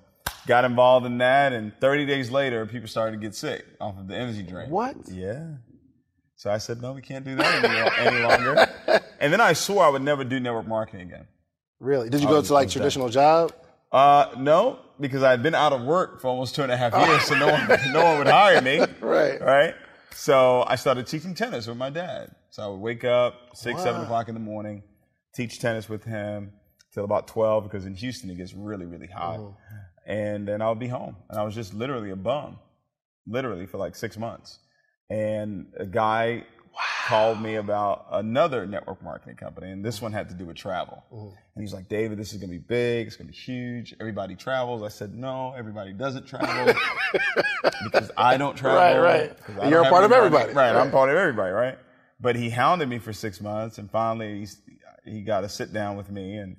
[0.46, 4.08] got involved in that, and 30 days later, people started to get sick off of
[4.08, 4.70] the energy drink.
[4.70, 4.96] What?
[5.10, 5.46] Yeah.
[6.36, 8.68] So I said, no, we can't do that any, any longer.
[9.18, 11.26] And then I swore I would never do network marketing again.
[11.80, 12.10] really?
[12.10, 13.50] Did you I go to like traditional job?
[13.90, 17.22] Uh, no, because I'd been out of work for almost two and a half years,
[17.22, 18.80] so no one, no one would hire me.
[19.00, 19.40] Right.
[19.40, 19.74] Right.
[20.12, 22.30] So I started teaching tennis with my dad.
[22.50, 24.82] So I would wake up six, seven o'clock in the morning,
[25.34, 26.52] teach tennis with him
[26.92, 29.40] till about twelve because in Houston it gets really, really hot,
[30.06, 31.16] and then I would be home.
[31.28, 32.58] And I was just literally a bum,
[33.26, 34.58] literally for like six months.
[35.10, 36.44] And a guy
[37.06, 41.02] called me about another network marketing company, and this one had to do with travel.
[41.12, 41.32] Mm.
[41.54, 43.94] And he's like, David, this is gonna be big, it's gonna be huge.
[44.00, 44.82] Everybody travels.
[44.82, 46.74] I said, No, everybody doesn't travel
[47.84, 48.78] because I don't travel.
[48.78, 49.38] Right, right.
[49.44, 50.52] 'cause I And you're a part of everybody.
[50.52, 51.78] Right, I'm part of everybody, right?
[52.20, 54.46] But he hounded me for six months, and finally
[55.04, 56.56] he got to sit down with me, and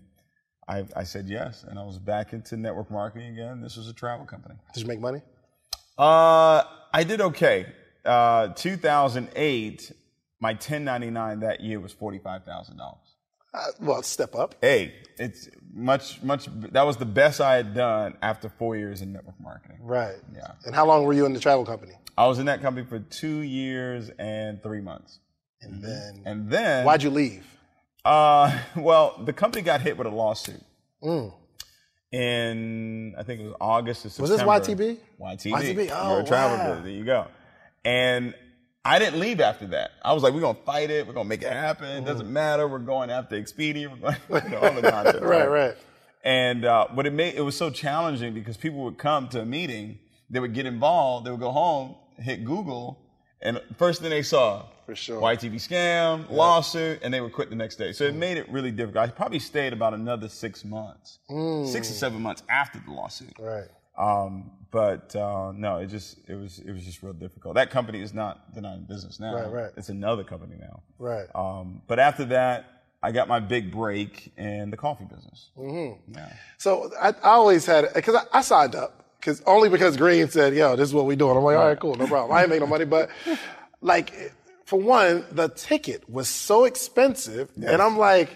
[0.67, 3.61] I, I said yes, and I was back into network marketing again.
[3.61, 4.55] This was a travel company.
[4.73, 5.21] Did you make money?
[5.97, 7.67] Uh, I did okay.
[8.05, 9.91] Uh, 2008,
[10.39, 12.99] my 1099 that year was forty-five thousand dollars.
[13.53, 14.55] Uh, well, step up.
[14.61, 16.47] Hey, it's much, much.
[16.73, 19.77] That was the best I had done after four years in network marketing.
[19.81, 20.17] Right.
[20.35, 20.51] Yeah.
[20.65, 21.93] And how long were you in the travel company?
[22.17, 25.19] I was in that company for two years and three months,
[25.61, 27.45] And then and then why'd you leave?
[28.07, 30.61] Uh, well, the company got hit with a lawsuit.
[31.03, 31.33] Mm.
[32.13, 34.47] In I think it was August or September.
[34.47, 34.97] Was this YTB?
[35.19, 35.51] YTB.
[35.51, 36.81] YTB, oh, You're a travel wow.
[36.81, 37.27] There you go.
[37.83, 38.33] And
[38.85, 39.91] I didn't leave after that.
[40.05, 41.05] I was like, we're gonna fight it.
[41.05, 41.85] We're gonna make it happen.
[41.85, 42.65] It doesn't matter.
[42.65, 43.91] We're going after Expedia.
[43.91, 44.15] We're going,
[44.45, 45.17] you know, all the nonsense.
[45.17, 45.27] Mm.
[45.27, 45.75] Right, right.
[46.23, 49.45] And uh, what it made it was so challenging because people would come to a
[49.45, 53.01] meeting, they would get involved, they would go home, hit Google,
[53.41, 55.21] and first thing they saw, For sure.
[55.21, 57.91] YTB scam, lawsuit, and they would quit the next day.
[57.91, 59.07] So it made it really difficult.
[59.07, 61.19] I probably stayed about another six months,
[61.71, 63.35] six or seven months after the lawsuit.
[63.35, 63.45] Mm.
[63.45, 63.69] Right.
[63.97, 67.55] Um, but uh, no, it just it was it was just real difficult.
[67.55, 69.33] That company is not they're not in business now.
[69.33, 69.71] Right, right.
[69.77, 70.83] It's another company now.
[70.99, 71.25] Right.
[71.33, 72.65] Um, but after that,
[73.01, 75.49] I got my big break in the coffee business.
[75.57, 76.13] Mm-hmm.
[76.13, 76.33] Yeah.
[76.57, 80.53] So I, I always had because I, I signed up because only because Green said,
[80.53, 82.49] "Yo, this is what we doing." I'm like, "All right, cool, no problem." I ain't
[82.49, 83.09] make no money, but
[83.81, 84.11] like
[84.65, 88.29] for one, the ticket was so expensive, and I'm like,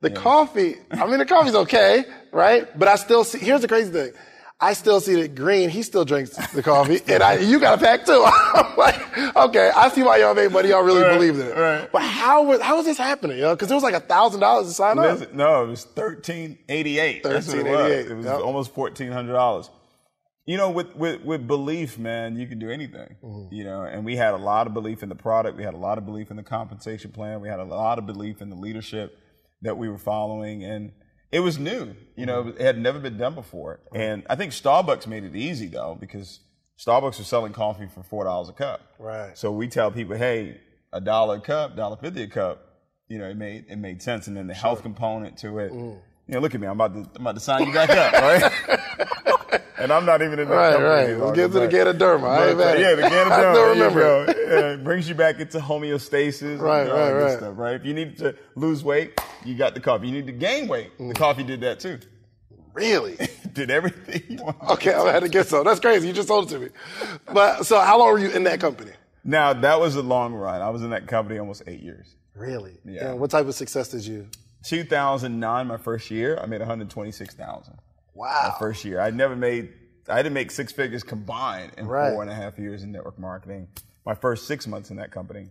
[0.00, 0.76] the coffee.
[0.90, 2.78] I mean, the coffee's okay, right?
[2.78, 3.38] But I still see.
[3.38, 4.12] Here's the crazy thing.
[4.60, 7.84] I still see that Green, he still drinks the coffee, and I, you got a
[7.84, 8.24] pack too.
[8.54, 10.68] I'm like, okay, I see why y'all made money.
[10.70, 11.56] Y'all really Right, believed in it.
[11.56, 11.90] right.
[11.92, 13.38] But how was how was this happening?
[13.38, 13.54] Yo?
[13.54, 15.34] Because it was like a thousand dollars to sign up.
[15.34, 17.22] No, it was thirteen eighty eight.
[17.24, 17.92] That's what it was.
[18.10, 18.40] It was yep.
[18.40, 19.68] almost fourteen hundred dollars.
[20.46, 23.16] You know, with, with with belief, man, you can do anything.
[23.22, 23.54] Mm-hmm.
[23.54, 25.56] You know, and we had a lot of belief in the product.
[25.56, 27.40] We had a lot of belief in the compensation plan.
[27.40, 29.18] We had a lot of belief in the leadership
[29.62, 30.92] that we were following, and
[31.32, 31.94] it was new.
[32.16, 32.60] You know, Mm-hmm.
[32.60, 33.80] it had never been done before.
[33.94, 36.40] And I think Starbucks made it easy though, because
[36.78, 38.80] Starbucks was selling coffee for four dollars a cup.
[38.98, 39.38] Right.
[39.38, 40.60] So we tell people, hey,
[40.92, 42.60] a dollar a cup, dollar fifty a cup.
[43.08, 45.72] You know, it made it made sense, and then the health component to it.
[45.72, 45.98] Mm.
[46.26, 48.12] You know, look at me, I'm about to I'm about to sign you back up,
[48.12, 48.52] right?
[49.84, 51.18] and I'm not even in the Right, company right.
[51.20, 52.28] Let's get to the but- Ganoderma.
[52.28, 53.30] I ain't mad yeah, the Ganoderma.
[53.30, 56.58] I still you remember it brings you back into homeostasis.
[56.58, 57.38] Right, and all that right, good right.
[57.38, 57.74] Stuff, right.
[57.76, 60.06] If you need to lose weight, you got the coffee.
[60.08, 60.96] You need to gain weight.
[60.98, 61.08] Mm.
[61.12, 61.98] The coffee did that too.
[62.72, 63.16] Really?
[63.52, 64.54] Did everything you.
[64.70, 65.62] Okay, I had to get so.
[65.62, 66.08] That's crazy.
[66.08, 66.68] You just told it to me.
[67.32, 68.90] But so, how long were you in that company?
[69.22, 70.60] Now that was a long run.
[70.60, 72.16] I was in that company almost eight years.
[72.34, 72.72] Really?
[72.84, 73.10] Yeah.
[73.10, 74.26] And what type of success did you?
[74.64, 77.74] 2009, my first year, I made 126,000.
[78.14, 78.50] Wow.
[78.52, 79.72] My first year, I never made.
[80.08, 82.12] I didn't make six figures combined in Right.
[82.12, 83.68] four and a half years in network marketing.
[84.06, 85.48] My first six months in that company.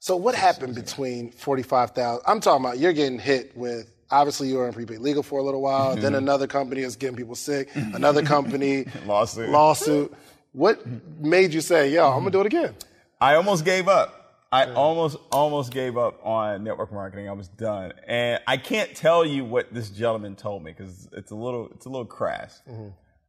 [0.00, 2.22] So what happened between forty-five thousand?
[2.26, 3.90] I'm talking about you're getting hit with.
[4.10, 5.92] Obviously, you were in prepaid legal for a little while.
[5.92, 6.00] Mm-hmm.
[6.02, 7.70] Then another company is getting people sick.
[7.74, 9.48] Another company Lawsuit.
[9.50, 10.14] lawsuit.
[10.52, 10.80] What
[11.20, 12.74] made you say, "Yo, I'm gonna do it again"?
[13.20, 14.15] I almost gave up.
[14.52, 17.28] I almost almost gave up on network marketing.
[17.28, 21.30] I was done, and I can't tell you what this gentleman told me because it's
[21.32, 22.62] a little it's a little crass.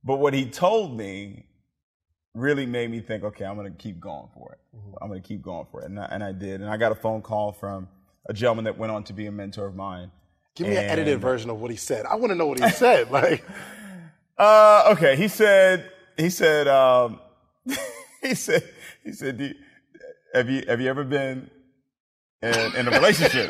[0.03, 1.45] But what he told me
[2.33, 4.59] really made me think, okay, I'm going to keep going for it.
[5.01, 6.61] I'm going to keep going for it, and I, and I did.
[6.61, 7.87] And I got a phone call from
[8.27, 10.11] a gentleman that went on to be a mentor of mine,
[10.55, 12.05] Give me an edited version of what he said.
[12.05, 13.09] I want to know what he said.
[13.11, 13.43] Like,
[14.37, 17.19] Uh, okay, he said, he said, um,
[18.21, 18.63] he said,
[19.03, 19.55] he said, do you,
[20.37, 21.49] have you have you ever been
[22.41, 23.49] in, in a relationship?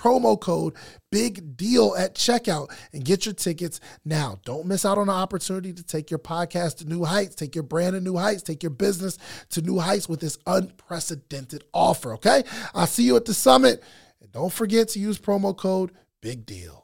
[0.00, 0.74] promo code
[1.10, 5.72] big deal at checkout and get your tickets now don't miss out on the opportunity
[5.72, 8.70] to take your podcast to new heights take your brand to new heights take your
[8.70, 9.18] business
[9.50, 12.42] to new heights with this unprecedented offer okay
[12.74, 13.82] i'll see you at the summit
[14.20, 16.80] and don't forget to use promo code big deal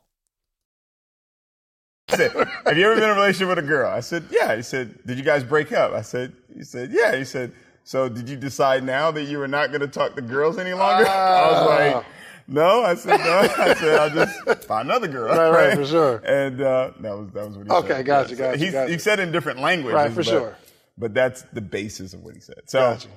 [2.10, 2.32] said,
[2.64, 3.90] Have you ever been in a relationship with a girl?
[3.90, 4.54] I said, Yeah.
[4.54, 5.92] He said, Did you guys break up?
[5.92, 7.16] I said, He said, Yeah.
[7.16, 7.52] He said,
[7.84, 10.72] So did you decide now that you were not going to talk to girls any
[10.72, 11.04] longer?
[11.08, 11.10] Ah.
[11.10, 12.04] I was like,
[12.48, 13.38] no, I said no.
[13.58, 15.34] I said I'll just find another girl.
[15.34, 16.16] Right, right, for sure.
[16.24, 18.06] And uh, that was that was what he Okay, said.
[18.06, 18.92] gotcha, Yeah, gotcha, He, gotcha.
[18.92, 19.94] he said in different languages.
[19.94, 20.56] Right, for but, sure.
[20.98, 22.62] But that's the basis of what he said.
[22.66, 23.08] So Gotcha.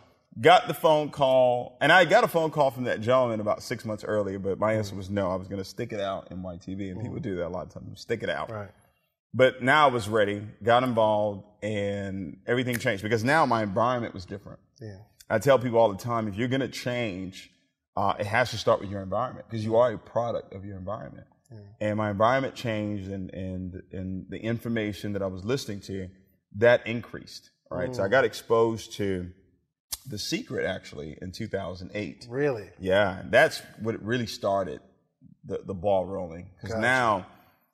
[0.41, 3.85] got the phone call, and I got a phone call from that gentleman about six
[3.85, 5.31] months earlier, but my answer was no.
[5.31, 7.67] I was going to stick it out in YTB, and people do that a lot
[7.67, 8.01] of times.
[8.01, 8.51] Stick it out.
[8.51, 8.69] right
[9.33, 14.25] But now I was ready, got involved, and everything changed because now my environment was
[14.25, 14.59] different.
[14.81, 14.97] yeah
[15.29, 17.51] I tell people all the time if you're going to change,
[17.99, 20.77] uh, it has to start with your environment because you are a product of your
[20.77, 21.27] environment.
[21.81, 26.07] And my environment changed, and, and, and the information that I was listening to,
[26.57, 27.49] that increased.
[27.69, 27.93] Right.
[27.93, 29.29] So I got exposed to
[30.07, 32.27] The Secret actually in 2008.
[32.29, 34.79] really Yeah, and that's what really started
[35.43, 36.51] the, the ball rolling.
[36.55, 36.81] Because Gotcha.
[36.81, 37.25] now,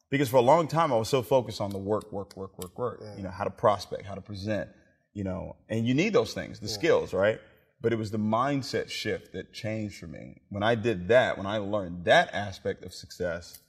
[0.10, 2.80] because for a long time I was so focused on the work, work, work, work,
[2.80, 3.04] work.
[3.16, 4.70] You know, how to prospect, how to present.
[5.14, 7.40] You know, and you need those things, the skills, right?
[7.82, 10.42] But it was the mindset shift that changed for me.
[10.50, 13.60] When I did that, when I learned that aspect of success,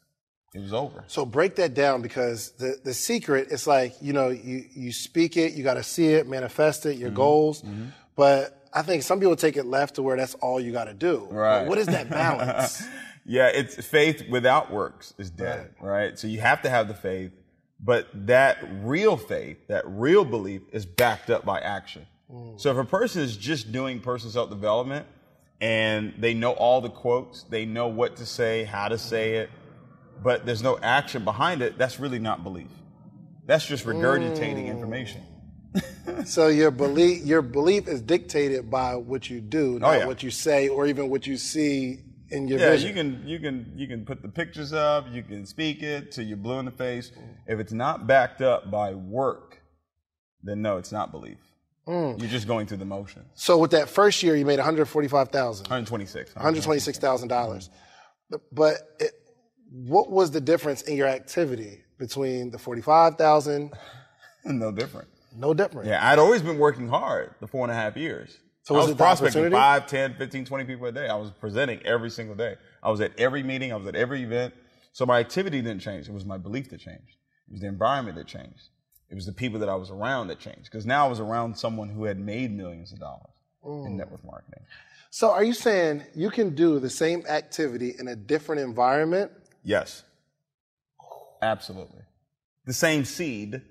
[0.54, 1.04] it was over.
[1.08, 5.36] So break that down because the the secret is like you know you you speak
[5.36, 7.16] it, you got to see it, manifest it, your Mm-hmm.
[7.16, 7.62] goals.
[8.14, 10.94] But I think some people take it left to where that's all you got to
[10.94, 11.26] do.
[11.30, 11.66] Right.
[11.66, 12.82] what is that balance?
[13.26, 16.18] Yeah, it's faith without works is dead, right.
[16.18, 17.32] So you have to have the faith,
[17.80, 22.06] but that real faith, that real belief is backed up by action.
[22.30, 22.60] Mm.
[22.60, 25.06] So if a person is just doing personal self development
[25.60, 29.50] and they know all the quotes, they know what to say, how to say it,
[30.22, 32.70] but there's no action behind it, that's really not belief.
[33.46, 34.70] That's just regurgitating mm.
[34.70, 35.22] information.
[36.24, 40.06] so your belief your belief is dictated by what you do, oh, not Oh, yeah.
[40.06, 42.00] what you say or even what you see
[42.30, 42.88] in your Yeah, vision.
[42.88, 46.24] you can you can you can put the pictures up, you can speak it till
[46.24, 47.10] you're blue in the face.
[47.10, 47.22] Mm.
[47.46, 49.60] If it's not backed up by work,
[50.42, 51.38] then no, it's not belief.
[51.86, 52.18] Mm.
[52.20, 53.26] You're just going through the motions.
[53.34, 55.64] so with that first year, you made one hundred forty five thousand.
[55.66, 56.34] 126.
[56.34, 57.70] one hundred twenty six thousand dollars.
[58.52, 59.12] But it,
[59.70, 63.72] what was the difference in your activity between the forty five thousand?
[64.44, 65.08] no different.
[65.36, 65.86] No different.
[65.86, 68.36] Yeah, I'd always been working hard the four and a half years.
[68.62, 69.56] So I was was it the prospecting opportunity?
[69.56, 71.06] 5, 10, 15, 20 people a day.
[71.08, 72.56] I was presenting every single day.
[72.82, 74.54] I was at every meeting, I was at every event.
[74.92, 76.08] So my activity didn't change.
[76.08, 77.16] It was my belief that changed.
[77.48, 78.70] It was the environment that changed.
[79.10, 80.64] It was the people that I was around that changed.
[80.64, 83.30] Because now I was around someone who had made millions of dollars
[83.64, 83.86] Mm.
[83.86, 84.64] in network marketing.
[85.10, 89.32] So are you saying you can do the same activity in a different environment?
[89.64, 90.04] Yes.
[91.42, 92.02] Absolutely.
[92.64, 93.62] The same seed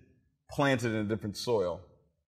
[0.50, 1.82] planted in a different soil.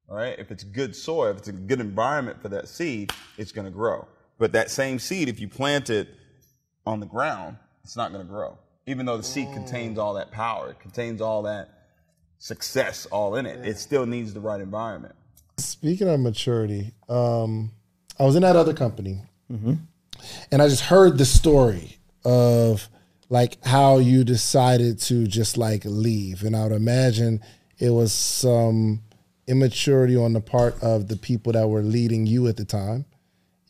[0.08, 0.38] All right.
[0.38, 3.70] If it's good soil, if it's a good environment for that seed, it's going to
[3.70, 4.06] grow.
[4.38, 6.08] But that same seed, if you plant it
[6.86, 8.58] on the ground, it's not going to grow.
[8.86, 11.81] Even though the seed contains all that power, it contains all that
[12.42, 15.14] success all in it, it still needs the right environment.
[15.58, 17.70] Speaking of maturity, um,
[18.18, 19.20] I was in that other company,
[20.50, 22.88] and I just heard the story of
[23.28, 27.40] like how you decided to just like leave, and I would imagine
[27.78, 29.02] it was some
[29.46, 33.04] immaturity on the part of the people that were leading you at the time,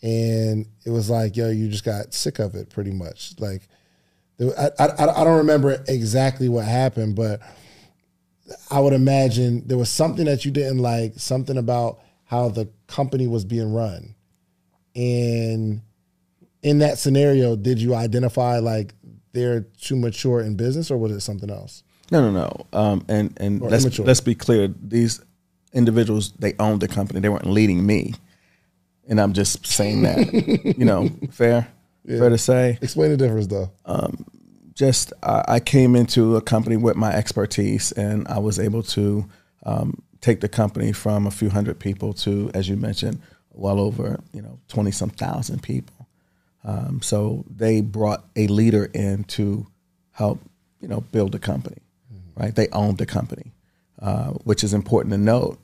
[0.02, 3.34] and it was like, yo, you just got sick of it, pretty much.
[3.38, 3.68] Like,
[4.40, 7.40] I, I, I don't remember exactly what happened, but
[8.70, 13.26] I would imagine there was something that you didn't like, something about how the company
[13.26, 14.14] was being run.
[14.94, 15.82] And
[16.62, 18.94] in that scenario, did you identify like
[19.32, 21.82] they're too mature in business or was it something else?
[22.10, 22.66] No, no, no.
[22.78, 24.04] Um, and and let's immature.
[24.04, 24.68] let's be clear.
[24.68, 25.22] These
[25.72, 27.20] individuals they owned the company.
[27.20, 28.14] They weren't leading me,
[29.08, 30.32] and I'm just saying that.
[30.78, 31.68] you know, fair,
[32.06, 32.78] fair to say.
[32.82, 33.70] Explain the difference though.
[34.74, 39.26] Just I, I came into a company with my expertise, and I was able to
[39.64, 43.20] um, take the company from a few hundred people to, as you mentioned,
[43.52, 46.08] well over you know twenty some thousand people.
[46.64, 49.66] Um, so they brought a leader in to
[50.12, 50.40] help,
[50.80, 51.78] you know, build the company,
[52.36, 52.54] right?
[52.54, 53.52] They owned the company,
[54.00, 55.58] uh, which is important to note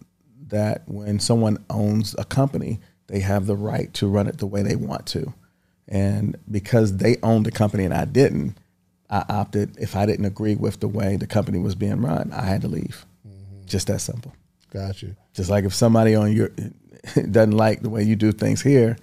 [0.48, 4.62] that when someone owns a company, they have the right to run it the way
[4.62, 5.32] they want to.
[5.86, 8.59] And because they owned the company and I didn't,
[9.11, 12.44] I opted, if I didn't agree with the way the company was being run, I
[12.44, 13.06] had to leave.
[13.26, 13.66] Mm-hmm.
[13.66, 14.34] Just that simple.
[14.70, 15.16] Got you.
[15.32, 16.50] Just like if somebody on your
[17.14, 18.98] doesn't like the way you do things here,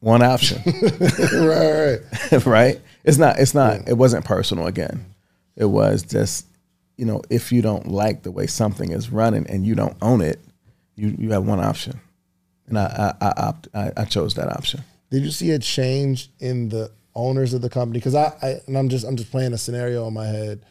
[0.00, 0.62] one option,
[1.32, 1.98] right,
[2.32, 2.46] right.
[2.46, 2.80] right?
[3.04, 3.38] It's not.
[3.38, 3.88] It's not.
[3.88, 4.66] It wasn't personal.
[4.66, 5.04] Again,
[5.56, 6.46] it was just,
[6.96, 10.20] you know, if you don't like the way something is running and you don't own
[10.20, 10.40] it,
[10.96, 12.00] you you have one option,
[12.66, 14.82] and I I I, opt, I, I chose that option.
[15.10, 17.98] Did you see a change in the owners of the company?
[17.98, 20.64] Because I, I and I'm just I'm just playing a scenario in my head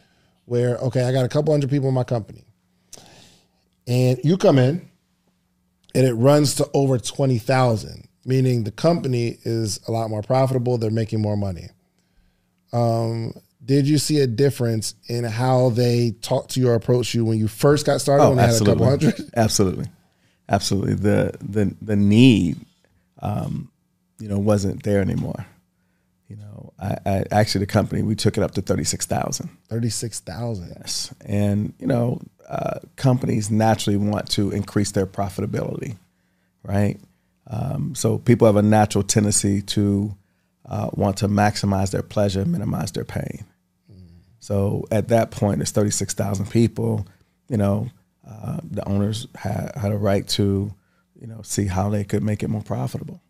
[0.46, 2.44] where okay, I got a couple hundred people in my company,
[3.86, 4.88] and you come in,
[5.94, 10.78] and it runs to over twenty thousand, meaning the company is a lot more profitable.
[10.78, 11.68] They're making more money.
[12.72, 13.34] Um,
[13.64, 17.38] did you see a difference in how they talked to you or approached you when
[17.38, 18.28] you first got started?
[18.28, 19.14] when they had a couple hundred.
[19.36, 19.86] absolutely,
[20.48, 20.94] absolutely.
[20.94, 22.58] The the the need,
[23.20, 23.70] um,
[24.20, 25.44] you know, wasn't there anymore.
[26.28, 29.48] You know, I, I actually the company we took it up to thirty six thousand.
[29.68, 30.74] Thirty six thousand.
[30.76, 35.96] Yes, and you know, uh, companies naturally want to increase their profitability,
[36.62, 36.98] right?
[37.48, 40.16] Um, so people have a natural tendency to
[40.68, 43.44] uh, want to maximize their pleasure, minimize their pain.
[44.40, 47.06] So at that point, it's thirty six thousand people.
[47.48, 47.88] You know,
[48.28, 50.72] uh, the owners had had a right to,
[51.20, 53.20] you know, see how they could make it more profitable.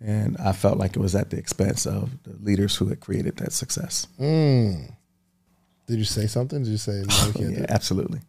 [0.00, 3.36] And I felt like it was at the expense of the leaders who had created
[3.38, 4.06] that success.
[4.20, 4.92] Mm.
[5.86, 6.62] Did you say something?
[6.62, 8.20] Did you say no, can't Yeah, absolutely.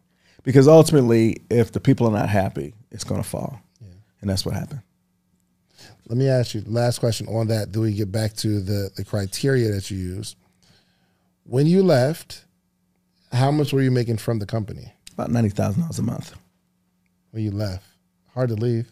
[0.42, 3.60] Because ultimately, if the people are not happy, it's going to fall.
[3.80, 3.88] Yeah.
[4.20, 4.82] And that's what happened.
[6.08, 7.70] Let me ask you last question on that.
[7.70, 10.34] Do we get back to the the criteria that you use?
[11.44, 12.44] when you left,
[13.32, 16.34] how much were you making from the company About ninety thousand dollars a month.
[17.30, 17.84] when you left?
[18.34, 18.90] Hard to leave.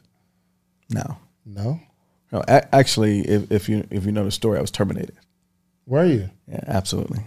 [0.91, 1.81] No, No.
[2.33, 2.43] No.
[2.49, 5.16] A- actually, if, if you if you know the story, I was terminated.
[5.87, 6.31] Were you?
[6.47, 7.20] Yeah, absolutely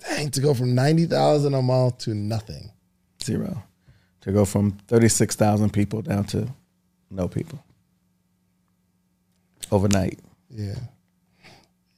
[0.00, 2.70] Dang, to go from ninety thousand a month to nothing.
[3.22, 3.62] zero.
[4.22, 6.48] To go from thirty six thousand people down to
[7.10, 7.62] no people
[9.70, 10.18] overnight.
[10.50, 10.74] Yeah.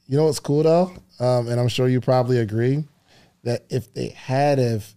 [0.07, 2.85] You know what's cool though, um, and I'm sure you probably agree
[3.43, 4.93] that if they had have,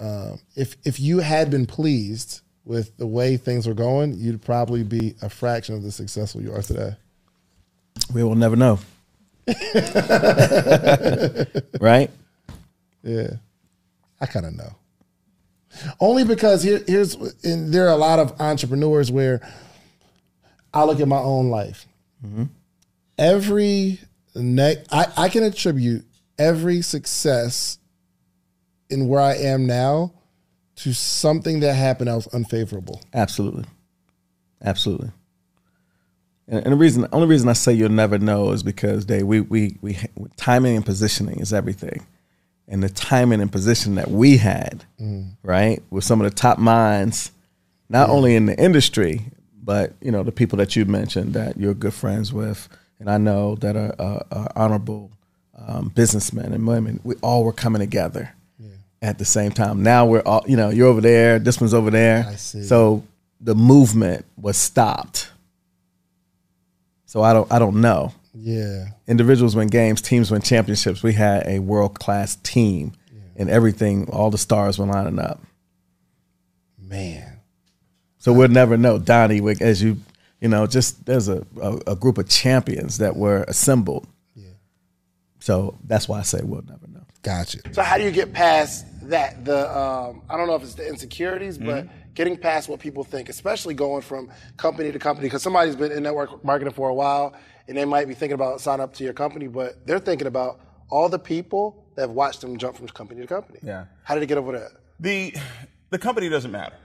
[0.00, 4.82] um, if if you had been pleased with the way things were going, you'd probably
[4.82, 6.94] be a fraction of the successful you are today.
[8.12, 8.78] We will never know.
[11.80, 12.10] right?
[13.02, 13.30] Yeah,
[14.20, 14.74] I kind of know.
[16.00, 19.40] Only because here, here's there are a lot of entrepreneurs where
[20.74, 21.86] I look at my own life.
[22.24, 22.44] Mm-hmm.
[23.18, 24.00] Every
[24.34, 26.04] ne- I, I can attribute
[26.38, 27.78] every success
[28.90, 30.12] in where I am now
[30.76, 33.00] to something that happened that was unfavorable.
[33.14, 33.64] Absolutely.
[34.62, 35.10] Absolutely.
[36.48, 39.22] And, and the reason, the only reason I say you'll never know is because they
[39.22, 39.98] we we we
[40.36, 42.06] timing and positioning is everything,
[42.68, 44.84] and the timing and position that we had,
[45.42, 47.32] right, with some of the top minds,
[47.88, 49.22] not only in the industry,
[49.60, 52.68] but you know the people that you mentioned that you're good friends with,
[53.00, 55.10] and I know that are, are, are honorable
[55.58, 57.00] um, businessmen and women.
[57.02, 58.35] We all were coming together
[59.02, 59.82] at the same time.
[59.82, 62.26] Now we're all, you know, you're over there, this one's over there.
[62.28, 62.62] I see.
[62.62, 63.04] So
[63.40, 65.30] the movement was stopped.
[67.04, 68.12] So I don't, I don't know.
[68.34, 68.88] Yeah.
[69.06, 71.02] Individuals win games, teams win championships.
[71.02, 72.92] We had a world class team,
[73.36, 75.40] and everything, all the stars were lining up.
[76.78, 77.38] Man.
[78.18, 78.98] So we'll never know.
[78.98, 79.98] Donnie, as you,
[80.40, 84.06] you know, just there's a, a, a group of champions that were assembled.
[84.34, 84.48] Yeah.
[85.38, 87.05] So that's why I say we'll never know.
[87.26, 87.58] Gotcha.
[87.72, 89.44] So how do you get past that?
[89.44, 93.28] The um, I don't know if it's the insecurities, but getting past what people think,
[93.28, 97.34] especially going from company to company, because somebody's been in network marketing for a while,
[97.66, 100.60] and they might be thinking about signing up to your company, but they're thinking about
[100.88, 103.58] all the people that have watched them jump from company to company.
[103.60, 103.86] Yeah.
[104.04, 104.70] How did they get over that?
[105.00, 105.34] The
[105.90, 106.76] the company doesn't matter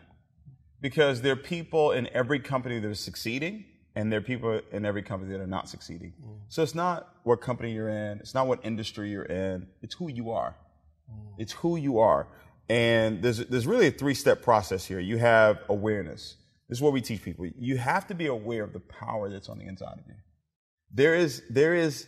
[0.81, 3.65] because there are people in every company that are succeeding,
[3.95, 6.13] and there are people in every company that are not succeeding.
[6.23, 6.37] Mm.
[6.49, 10.09] So it's not what company you're in, it's not what industry you're in, it's who
[10.09, 10.55] you are.
[11.11, 11.33] Mm.
[11.37, 12.27] It's who you are.
[12.69, 14.99] And there's there's really a three step process here.
[14.99, 16.37] You have awareness.
[16.69, 17.45] This is what we teach people.
[17.59, 20.15] You have to be aware of the power that's on the inside of you.
[20.93, 22.07] There is there is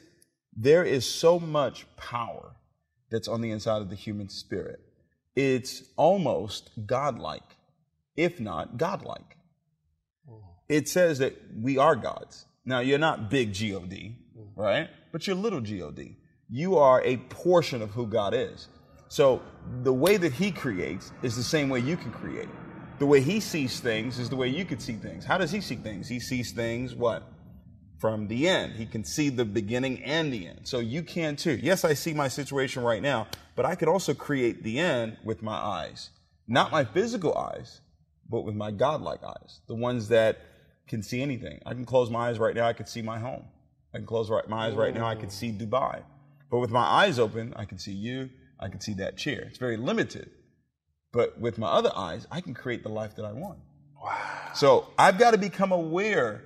[0.55, 2.55] there is so much power
[3.09, 4.79] that's on the inside of the human spirit.
[5.36, 7.57] It's almost godlike,
[8.15, 9.38] if not godlike.
[10.70, 12.45] It says that we are gods.
[12.66, 14.18] Now, you're not big God,
[14.55, 14.89] right?
[15.11, 16.18] But you're little God.
[16.49, 18.68] You are a portion of who God is.
[19.09, 19.41] So,
[19.84, 22.49] the way that He creates is the same way you can create.
[22.99, 25.26] The way He sees things is the way you can see things.
[25.26, 26.07] How does He see things?
[26.07, 27.24] He sees things what?
[28.03, 28.76] from the end.
[28.76, 30.59] He can see the beginning and the end.
[30.64, 31.57] So you can too.
[31.64, 35.41] Yes, I see my situation right now, but I could also create the end with
[35.41, 36.09] my eyes.
[36.45, 37.80] Not my physical eyes,
[38.30, 39.61] but with my godlike eyes.
[39.70, 40.38] The ones that
[40.88, 41.59] can see anything.
[41.65, 43.45] I can close my eyes right now, I can see my home.
[43.93, 46.01] I can close right, my eyes right now, I can see Dubai.
[46.49, 48.29] But with my eyes open, I can see you,
[48.59, 49.41] I can see that chair.
[49.47, 50.29] It's very limited.
[51.11, 53.59] But with my other eyes, I can create the life that I want.
[54.03, 54.51] Wow.
[54.55, 56.43] So I've got to become aware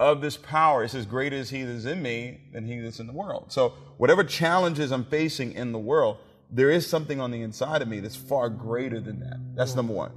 [0.00, 0.84] of this power.
[0.84, 3.52] It says, Greater is he that is in me than he that's in the world.
[3.52, 6.18] So whatever challenges I'm facing in the world,
[6.50, 9.38] there is something on the inside of me that's far greater than that.
[9.54, 10.12] That's number one.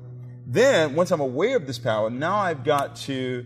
[0.46, 3.46] Then, once I'm aware of this power, now I've got to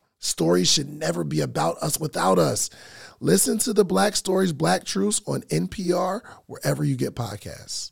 [0.21, 2.69] Stories should never be about us without us.
[3.19, 7.91] Listen to the Black Stories, Black Truths on NPR, wherever you get podcasts.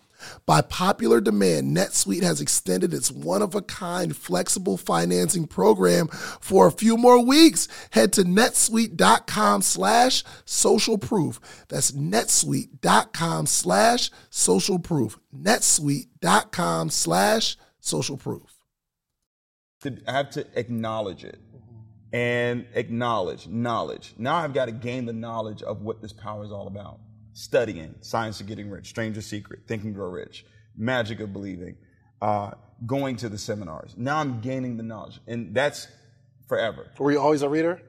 [0.45, 6.67] By popular demand, NetSuite has extended its one of a kind flexible financing program for
[6.67, 7.67] a few more weeks.
[7.91, 11.39] Head to netsuite.com slash social proof.
[11.67, 15.19] That's netsuite.com slash social proof.
[15.35, 18.61] netsuite.com slash social proof.
[19.83, 21.39] I have to acknowledge it
[22.13, 24.13] and acknowledge knowledge.
[24.17, 26.99] Now I've got to gain the knowledge of what this power is all about
[27.33, 31.77] studying Science of Getting Rich, Strangest Secret, Think and Grow Rich, Magic of Believing,
[32.21, 32.51] uh,
[32.85, 33.93] going to the seminars.
[33.97, 35.87] Now I'm gaining the knowledge, and that's
[36.47, 36.91] forever.
[36.99, 37.81] Were you always a reader?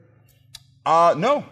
[0.84, 1.45] Uh, no.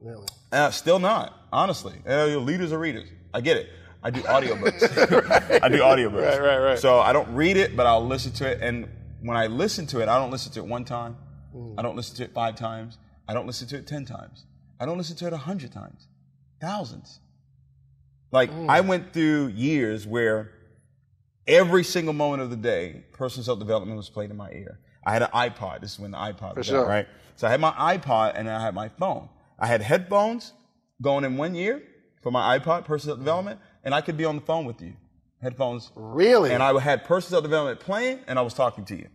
[0.00, 0.26] Really?
[0.52, 1.94] Uh, still not, honestly.
[2.08, 3.08] Uh, leaders are readers.
[3.34, 3.70] I get it.
[4.02, 5.28] I do audiobooks.
[5.28, 5.62] right.
[5.64, 6.38] I do audiobooks.
[6.38, 6.78] Right, right, right.
[6.78, 8.60] So I don't read it, but I'll listen to it.
[8.62, 8.88] And
[9.20, 11.16] when I listen to it, I don't listen to it one time.
[11.54, 11.74] Mm.
[11.76, 12.98] I don't listen to it five times.
[13.28, 14.44] I don't listen to it ten times.
[14.78, 16.06] I don't listen to it a hundred times.
[16.60, 17.20] Thousands.
[18.36, 18.68] Like mm.
[18.68, 20.52] I went through years where
[21.46, 24.78] every single moment of the day, personal self development was played in my ear.
[25.06, 25.80] I had an iPod.
[25.80, 26.82] This is when the iPod For was sure.
[26.82, 27.08] out, right?
[27.36, 29.30] So I had my iPod and I had my phone.
[29.58, 30.52] I had headphones
[31.00, 31.82] going in one ear
[32.22, 34.92] for my iPod, personal development, and I could be on the phone with you.
[35.40, 35.90] Headphones.
[35.94, 36.52] Really?
[36.52, 39.08] And I had personal development playing and I was talking to you.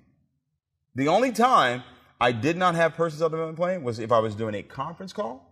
[0.95, 1.83] The only time
[2.19, 5.47] I did not have personal development playing was if I was doing a conference call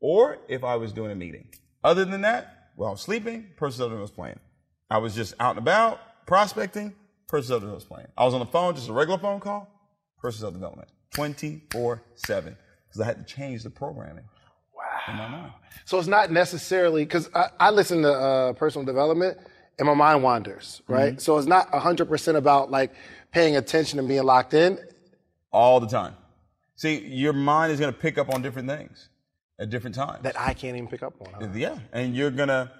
[0.00, 1.48] or if I was doing a meeting.
[1.84, 4.38] Other than that, while I was sleeping, personal development was playing.
[4.90, 6.94] I was just out and about, prospecting,
[7.28, 8.08] personal development was playing.
[8.16, 9.68] I was on the phone, just a regular phone call,
[10.18, 12.56] personal development, 24 7.
[12.88, 14.24] Because I had to change the programming.
[14.74, 15.12] Wow.
[15.12, 15.52] In my mind.
[15.84, 19.36] So it's not necessarily, because I, I, listen to uh, personal development
[19.78, 21.12] and my mind wanders, right?
[21.12, 21.18] Mm-hmm.
[21.18, 22.94] So it's not 100% about like
[23.30, 24.78] paying attention and being locked in.
[25.52, 26.14] All the time.
[26.76, 29.10] See, your mind is going to pick up on different things
[29.60, 31.32] at different times that I can't even pick up on.
[31.34, 31.48] Huh?
[31.54, 32.72] Yeah, and you're gonna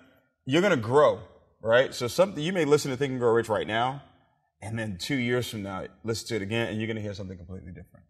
[0.46, 1.20] you're gonna grow,
[1.60, 1.94] right?
[1.94, 4.02] So something you may listen to Think and Grow Rich right now,
[4.62, 7.36] and then two years from now, listen to it again, and you're gonna hear something
[7.36, 8.06] completely different.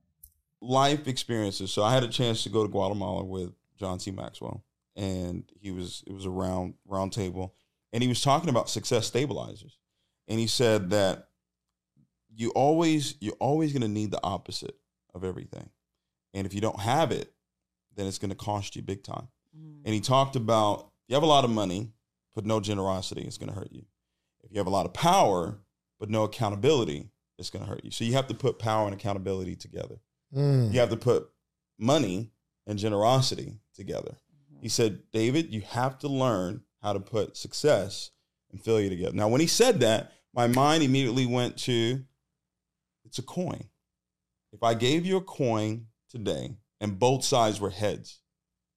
[0.63, 1.73] Life experiences.
[1.73, 4.13] So I had a chance to go to Guatemala with John C.
[4.13, 4.65] Maxwell,
[4.95, 7.55] and he was it was a round round table,
[7.93, 9.79] and he was talking about success stabilizers,
[10.29, 11.27] and he said that
[12.33, 14.77] you always you're always gonna need the opposite
[15.13, 15.71] of everything,
[16.33, 17.33] and if you don't have it,
[18.01, 19.29] then it's going to cost you big time.
[19.57, 19.83] Mm.
[19.85, 21.93] And he talked about you have a lot of money,
[22.35, 23.85] but no generosity, it's going to hurt you.
[24.43, 25.59] If you have a lot of power,
[25.99, 27.91] but no accountability, it's going to hurt you.
[27.91, 29.97] So you have to put power and accountability together.
[30.35, 30.73] Mm.
[30.73, 31.29] You have to put
[31.79, 32.31] money
[32.67, 34.13] and generosity together.
[34.13, 34.63] Mm-hmm.
[34.63, 38.11] He said, David, you have to learn how to put success
[38.51, 39.15] and failure together.
[39.15, 42.05] Now, when he said that, my mind immediately went to
[43.05, 43.65] it's a coin.
[44.53, 48.21] If I gave you a coin today and both sides were heads,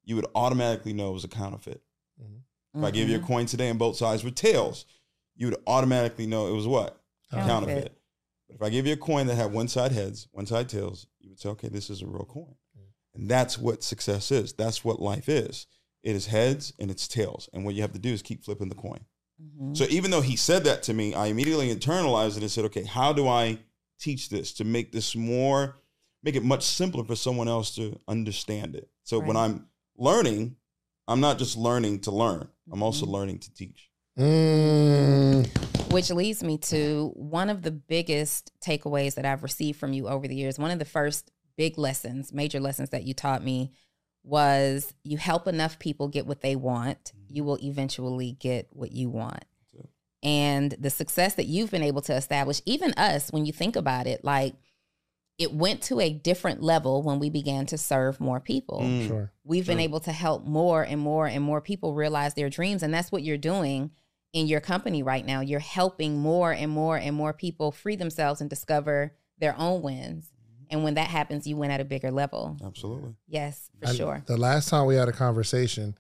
[0.03, 1.81] you would automatically know it was a counterfeit.
[2.21, 2.79] Mm-hmm.
[2.79, 4.85] If I give you a coin today and both sides were tails,
[5.35, 7.01] you would automatically know it was what?
[7.31, 7.49] Counterfeit.
[7.49, 7.97] Counterfeit.
[8.47, 11.07] But if I give you a coin that had one side heads, one side tails,
[11.19, 12.55] you would say, okay, this is a real coin.
[13.15, 14.53] And that's what success is.
[14.53, 15.67] That's what life is.
[16.01, 17.47] It is heads and it's tails.
[17.53, 19.05] And what you have to do is keep flipping the coin.
[19.41, 19.77] Mhm.
[19.77, 22.83] So even though he said that to me, I immediately internalized it and said, okay,
[22.83, 23.59] how do I
[23.99, 25.77] teach this to make this more,
[26.23, 28.89] make it much simpler for someone else to understand it?
[29.03, 29.67] So when I'm
[29.97, 30.55] learning,
[31.07, 33.11] I'm not just learning to learn, I'm also Mhm.
[33.11, 33.89] learning to teach.
[34.17, 35.47] Mm,
[35.91, 40.27] Which leads me to one of the biggest takeaways that I've received from you over
[40.27, 40.57] the years.
[40.57, 43.71] One of the first big lessons, major lessons that you taught me
[44.23, 49.09] was you help enough people get what they want, you will eventually get what you
[49.09, 49.43] want.
[49.73, 49.87] That's.
[50.23, 54.07] And the success that you've been able to establish, even us, when you think about
[54.07, 54.55] it, like
[55.37, 58.81] it went to a different level when we began to serve more people.
[58.81, 59.07] Mm.
[59.07, 59.31] sure.
[59.43, 62.93] we've been able to help more and more and more people realize their dreams and
[62.93, 63.91] that's what you're doing
[64.31, 65.41] in your company right now.
[65.41, 70.29] You're helping more and more and more people free themselves and discover their own wins.
[70.69, 72.57] And when that happens you win at a bigger level.
[72.63, 73.15] Absolutely.
[73.27, 74.23] yes for I- sure.
[74.25, 75.95] The last time we had a conversation,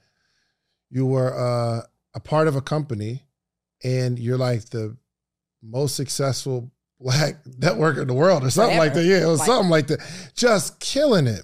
[0.89, 1.81] you were uh,
[2.13, 3.23] a part of a company,
[3.83, 4.95] and you're like the
[5.61, 6.71] most successful
[7.03, 9.03] black network in the world, or something like that.
[9.05, 9.99] Yeah, it was Like- something like that.
[10.35, 11.43] Just killing it.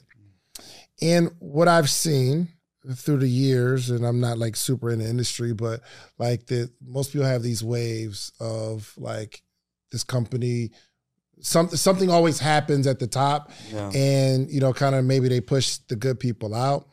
[1.01, 2.49] And what I've seen
[2.95, 5.81] through the years, and I'm not like super in the industry, but
[6.17, 9.43] like that, most people have these waves of like
[9.91, 10.71] this company.
[11.41, 13.89] Something something always happens at the top, Yeah.
[13.93, 16.87] and you know, kind of maybe they push the good people out.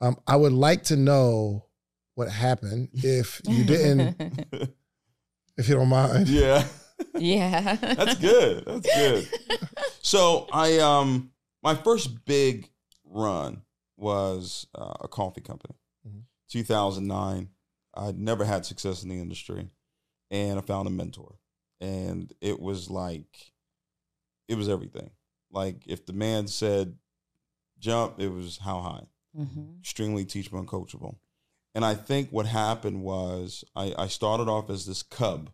[0.00, 1.66] Um, I would like to know
[2.14, 4.16] what happened if you didn't,
[5.58, 6.28] if you don't mind.
[6.28, 6.66] yeah.
[7.14, 8.64] Yeah That's good.
[8.66, 9.28] That's good.
[10.02, 11.30] So I um
[11.62, 12.68] my first big
[13.04, 13.62] run
[13.96, 15.74] was uh, a coffee company.
[16.06, 16.22] Mhm.
[16.50, 17.48] 2009.
[17.94, 19.68] I'd never had success in the industry
[20.30, 21.38] and I found a mentor.
[21.80, 23.52] And it was like
[24.48, 25.10] it was everything.
[25.50, 26.96] Like if the man said
[27.78, 29.06] jump, it was how high
[29.38, 29.78] Mhm.
[29.80, 31.16] extremely teachable and coachable.
[31.74, 35.50] And I think what happened was I, I started off as this cub,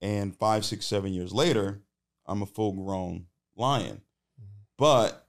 [0.00, 1.80] and five, six, seven years later,
[2.26, 3.26] I'm a full grown
[3.56, 4.02] lion.
[4.78, 5.26] But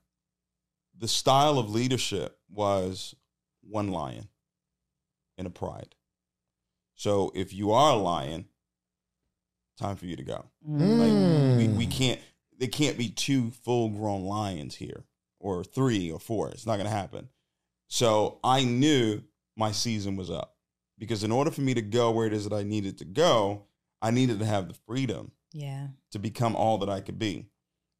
[0.96, 3.14] the style of leadership was
[3.62, 4.28] one lion
[5.36, 5.94] in a pride.
[6.96, 8.46] So if you are a lion,
[9.78, 10.44] time for you to go.
[10.68, 10.98] Mm.
[10.98, 11.76] Like we, Mm.
[11.76, 12.20] we can't
[12.58, 15.04] there can't be two full grown lions here
[15.38, 16.48] or three or four.
[16.50, 17.28] It's not gonna happen.
[17.86, 19.22] So I knew
[19.56, 20.56] my season was up.
[20.98, 23.66] Because in order for me to go where it is that I needed to go,
[24.00, 27.46] I needed to have the freedom yeah to become all that I could be.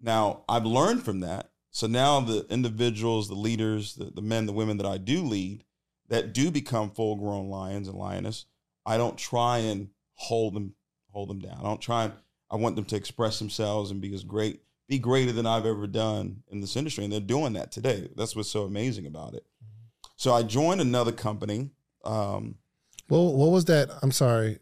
[0.00, 1.50] Now, I've learned from that.
[1.70, 5.64] So now the individuals, the leaders, the, the men, the women that I do lead
[6.08, 8.46] that do become full grown lions and lioness,
[8.86, 10.74] I don't try and hold them
[11.10, 11.58] hold them down.
[11.58, 12.12] I don't try and
[12.50, 15.86] I want them to express themselves and be as great, be greater than I've ever
[15.86, 17.04] done in this industry.
[17.04, 18.08] And they're doing that today.
[18.16, 19.44] That's what's so amazing about it.
[20.16, 21.70] So I joined another company.
[22.04, 22.56] Um,
[23.08, 23.90] Well, what was that?
[24.02, 24.58] I'm sorry.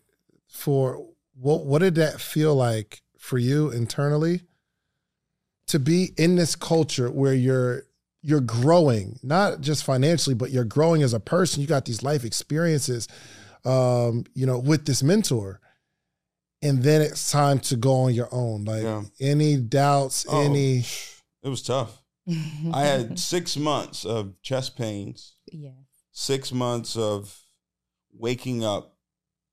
[0.48, 1.06] For
[1.38, 1.64] what?
[1.66, 4.42] What did that feel like for you internally?
[5.68, 7.82] To be in this culture where you're
[8.22, 11.60] you're growing, not just financially, but you're growing as a person.
[11.60, 13.08] You got these life experiences,
[13.64, 15.60] um, you know, with this mentor,
[16.62, 18.64] and then it's time to go on your own.
[18.64, 19.02] Like Yeah.
[19.20, 20.84] any doubts, oh, any
[21.42, 22.02] it was tough.
[22.72, 25.70] I had six months of chest pains, yeah
[26.18, 27.42] six months of
[28.10, 28.96] waking up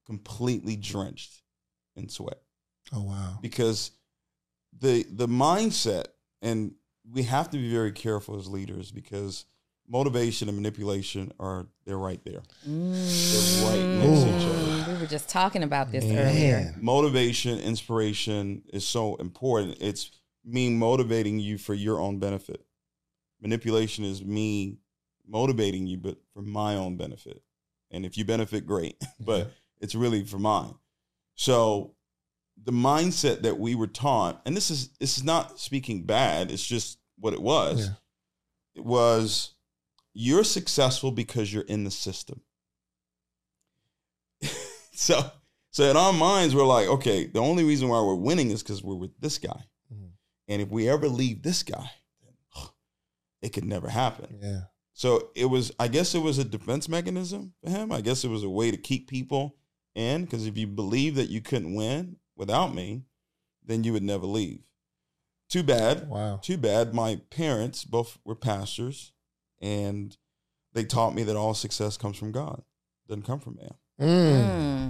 [0.06, 1.43] completely drenched
[1.96, 2.42] in sweat
[2.94, 3.92] oh wow, because
[4.80, 6.06] the the mindset
[6.42, 6.74] and
[7.12, 9.46] we have to be very careful as leaders because
[9.88, 12.42] motivation and manipulation are they're right there.
[12.66, 14.58] They're right next to each other.
[14.58, 16.18] Mm, we were just talking about this Man.
[16.18, 19.78] earlier Motivation, inspiration is so important.
[19.82, 20.12] It's
[20.46, 22.66] me motivating you for your own benefit.
[23.42, 24.78] Manipulation is me
[25.28, 27.42] motivating you, but for my own benefit.
[27.92, 28.96] And if you benefit, great.
[29.20, 30.76] but it's really for mine.
[31.36, 31.96] So
[32.64, 36.66] the mindset that we were taught, and this is this is not speaking bad, it's
[36.66, 37.80] just what it was.
[37.88, 37.94] Yeah.
[38.76, 39.54] It was
[40.14, 42.42] you're successful because you're in the system.
[44.94, 45.22] so
[45.72, 48.84] so in our minds, we're like, okay, the only reason why we're winning is because
[48.84, 49.64] we're with this guy.
[49.92, 50.12] Mhm.
[50.48, 51.90] And if we ever leave this guy,
[53.42, 54.38] it could never happen.
[54.42, 54.62] yeah,
[54.94, 57.92] So it was, I guess it was a defense mechanism for him.
[57.92, 59.58] I guess it was a way to keep people
[59.96, 63.04] in because if you believe that you couldn't win without me,
[63.66, 64.62] then you would never leave.
[65.50, 66.08] Too bad.
[66.10, 66.94] wow, Too bad.
[66.94, 69.12] My parents both were pastors
[69.62, 70.18] and
[70.74, 72.64] they taught me that all success comes from God,
[73.08, 73.74] doesn't come from man.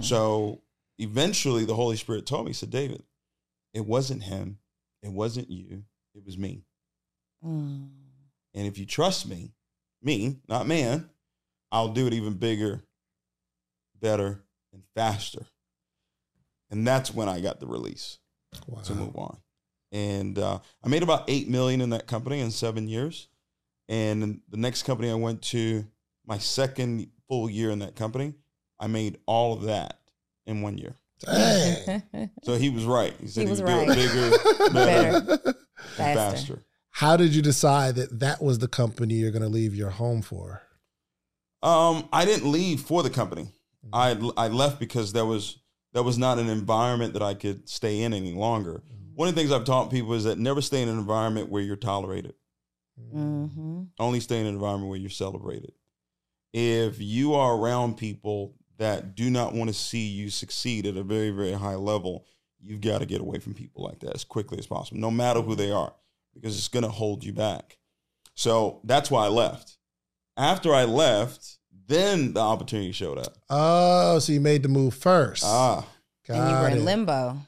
[0.00, 0.04] Mm.
[0.04, 0.62] So
[0.98, 3.02] eventually the Holy Spirit told me, he said, David,
[3.72, 4.58] it wasn't him,
[5.02, 5.84] it wasn't you,
[6.14, 6.64] it was me.
[7.44, 7.90] Mm.
[8.54, 9.52] And if you trust me,
[10.02, 11.10] me, not man,
[11.70, 12.84] I'll do it even bigger,
[14.00, 14.43] better,
[14.74, 15.46] and faster.
[16.70, 18.18] And that's when I got the release
[18.66, 18.82] Wow.
[18.82, 19.38] to move on.
[19.92, 23.28] And uh, I made about eight million in that company in seven years.
[23.88, 25.84] And the next company I went to,
[26.26, 28.34] my second full year in that company,
[28.80, 29.98] I made all of that
[30.46, 30.96] in one year.
[31.20, 32.02] Dang.
[32.42, 33.14] So he was right.
[33.20, 33.88] He said He he, was would do right.
[33.88, 34.30] it bigger,
[34.72, 35.42] better, Better.
[35.46, 35.54] and
[35.96, 36.14] Faster.
[36.54, 36.64] faster.
[36.90, 40.22] How did you decide that that was the company you're going to leave your home
[40.22, 40.62] for?
[41.62, 43.48] Um, I didn't leave for the company.
[43.92, 45.58] I I left because there was
[45.92, 48.82] that was not an environment that I could stay in any longer.
[49.14, 51.62] One of the things I've taught people is that never stay in an environment where
[51.62, 52.34] you're tolerated.
[53.00, 53.82] Mm-hmm.
[53.98, 55.72] Only stay in an environment where you're celebrated.
[56.52, 61.02] If you are around people that do not want to see you succeed at a
[61.02, 62.26] very very high level,
[62.60, 65.40] you've got to get away from people like that as quickly as possible, no matter
[65.40, 65.92] who they are,
[66.34, 67.78] because it's going to hold you back.
[68.34, 69.78] So that's why I left.
[70.36, 73.36] After I left, then the opportunity showed up.
[73.50, 75.44] Oh, so you made the move first.
[75.46, 75.86] Ah,
[76.26, 76.72] Got And you were it.
[76.78, 77.38] in limbo.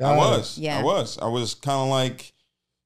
[0.00, 0.18] Got I it.
[0.38, 0.58] was.
[0.58, 0.78] Yeah.
[0.78, 1.18] I was.
[1.18, 2.32] I was kind of like,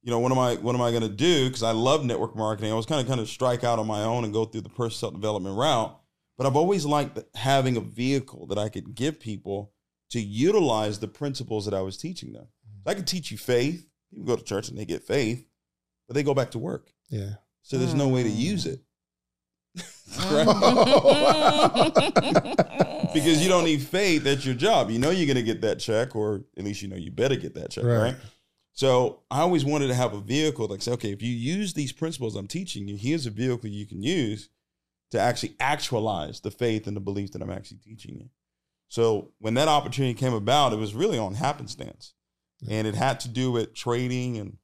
[0.03, 0.55] you know, what am I?
[0.57, 1.47] What am I going to do?
[1.47, 2.73] Because I love network marketing.
[2.73, 4.69] I was kind of kind of strike out on my own and go through the
[4.69, 5.97] personal development route.
[6.39, 9.73] But I've always liked having a vehicle that I could give people
[10.11, 12.47] to utilize the principles that I was teaching them.
[12.87, 13.87] I could teach you faith.
[14.11, 15.47] People go to church and they get faith,
[16.09, 16.93] but they go back to work.
[17.11, 17.35] Yeah.
[17.63, 18.37] So there's no way to Mm.
[18.39, 18.81] use it.
[23.13, 24.89] Because you don't need faith at your job.
[24.91, 27.35] You know you're going to get that check, or at least you know you better
[27.37, 27.97] get that check, Right.
[27.99, 28.17] right?
[28.73, 31.93] So I always wanted to have a vehicle like say, okay, if you use these
[31.93, 34.49] principles I'm teaching you, here's a vehicle you can use
[35.11, 38.29] to actually actualize the faith and the beliefs that I'm actually teaching you.
[38.89, 42.15] So when that opportunity came about, it was really on happenstance,
[42.69, 44.57] and it had to do with trading and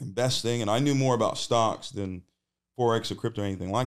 [0.00, 0.60] investing.
[0.60, 2.22] And I knew more about stocks than
[2.78, 3.86] forex or crypto or anything like.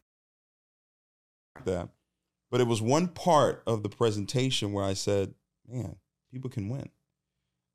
[1.65, 1.89] That.
[2.49, 5.33] But it was one part of the presentation where I said,
[5.67, 5.95] man,
[6.31, 6.89] people can win.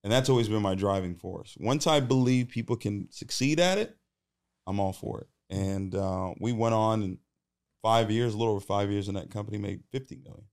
[0.05, 1.57] And that's always been my driving force.
[1.59, 3.97] Once I believe people can succeed at it,
[4.67, 5.29] I'm all for it.
[5.51, 7.19] And uh, we went on in
[7.83, 10.45] five years, a little over five years in that company, made 50 million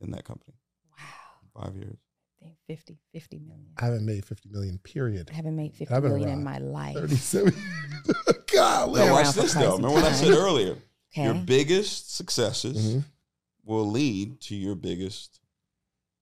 [0.00, 0.54] in that company.
[0.96, 1.64] Wow.
[1.64, 1.98] Five years.
[2.40, 3.72] I think 50, 50 million.
[3.76, 5.28] I haven't made 50 million, period.
[5.32, 6.94] I haven't made 50 I've been million in my life.
[6.94, 7.54] 37.
[8.54, 9.00] Golly.
[9.00, 9.76] Now, around watch this though.
[9.76, 10.82] Remember what I said time.
[11.18, 11.34] Earlier?
[11.34, 13.04] Your biggest successes Mhm.
[13.64, 15.40] will lead to your biggest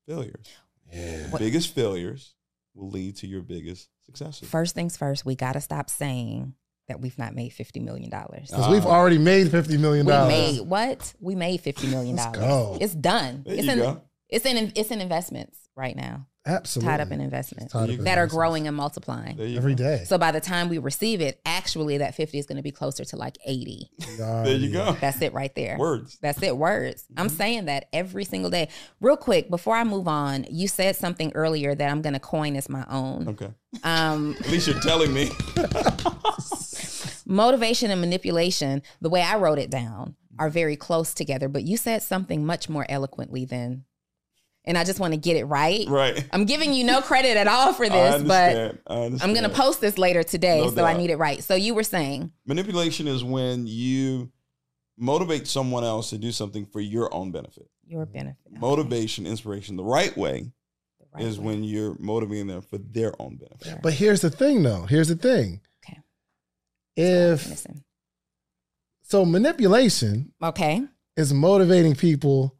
[0.06, 0.46] failures.
[0.92, 1.30] Yeah.
[1.30, 2.34] What- Biggest failures
[2.74, 4.48] will lead to your biggest successes.
[4.48, 6.54] First things first, we got to stop saying
[6.88, 8.08] that we've not made $50 million.
[8.08, 10.06] Because we've already made $50 million.
[10.06, 11.14] We made what?
[11.20, 12.14] We made $50 million.
[12.16, 12.78] Let's go.
[12.80, 13.42] It's done.
[13.44, 14.02] There it's you in go.
[14.28, 16.26] it's in it's in investments right now.
[16.46, 16.90] Absolutely.
[16.92, 19.36] Tied up in investments Tied up in that are growing and multiplying.
[19.36, 19.82] There you every go.
[19.84, 20.04] day.
[20.06, 23.04] So by the time we receive it, actually that 50 is going to be closer
[23.04, 23.90] to like 80.
[24.16, 24.92] There you go.
[25.00, 25.76] That's it right there.
[25.78, 26.18] Words.
[26.22, 27.04] That's it, words.
[27.16, 27.36] I'm Mm-hmm.
[27.36, 28.68] saying that every single day.
[29.00, 32.54] Real quick, before I move on, you said something earlier that I'm going to coin
[32.56, 33.28] as my own.
[33.28, 33.50] Okay.
[33.82, 35.30] Um, At least you're telling me.
[37.26, 41.76] motivation and manipulation, the way I wrote it down, are very close together, but you
[41.76, 43.84] said something much more eloquently than,
[44.66, 45.86] and I just want to get it right.
[45.88, 46.26] right.
[46.32, 48.78] I'm giving you no credit at all for I this, but.
[48.88, 51.42] I I'm going to post this later today, No so I need it right.
[51.42, 54.30] So you were saying, Manipulation is when you
[54.98, 57.68] motivate someone else to do something for your own benefit.
[57.86, 58.36] your benefit.
[58.50, 58.58] Okay.
[58.60, 60.50] Motivation, inspiration, the right way
[61.00, 61.46] The right is way.
[61.46, 63.82] when you're motivating them for their own benefit.
[63.82, 64.82] But here's the thing, though.
[64.86, 65.60] Here's the thing.
[65.86, 66.00] Okay.
[66.96, 67.64] If
[69.02, 70.82] so, manipulation Okay.
[71.16, 72.55] is motivating people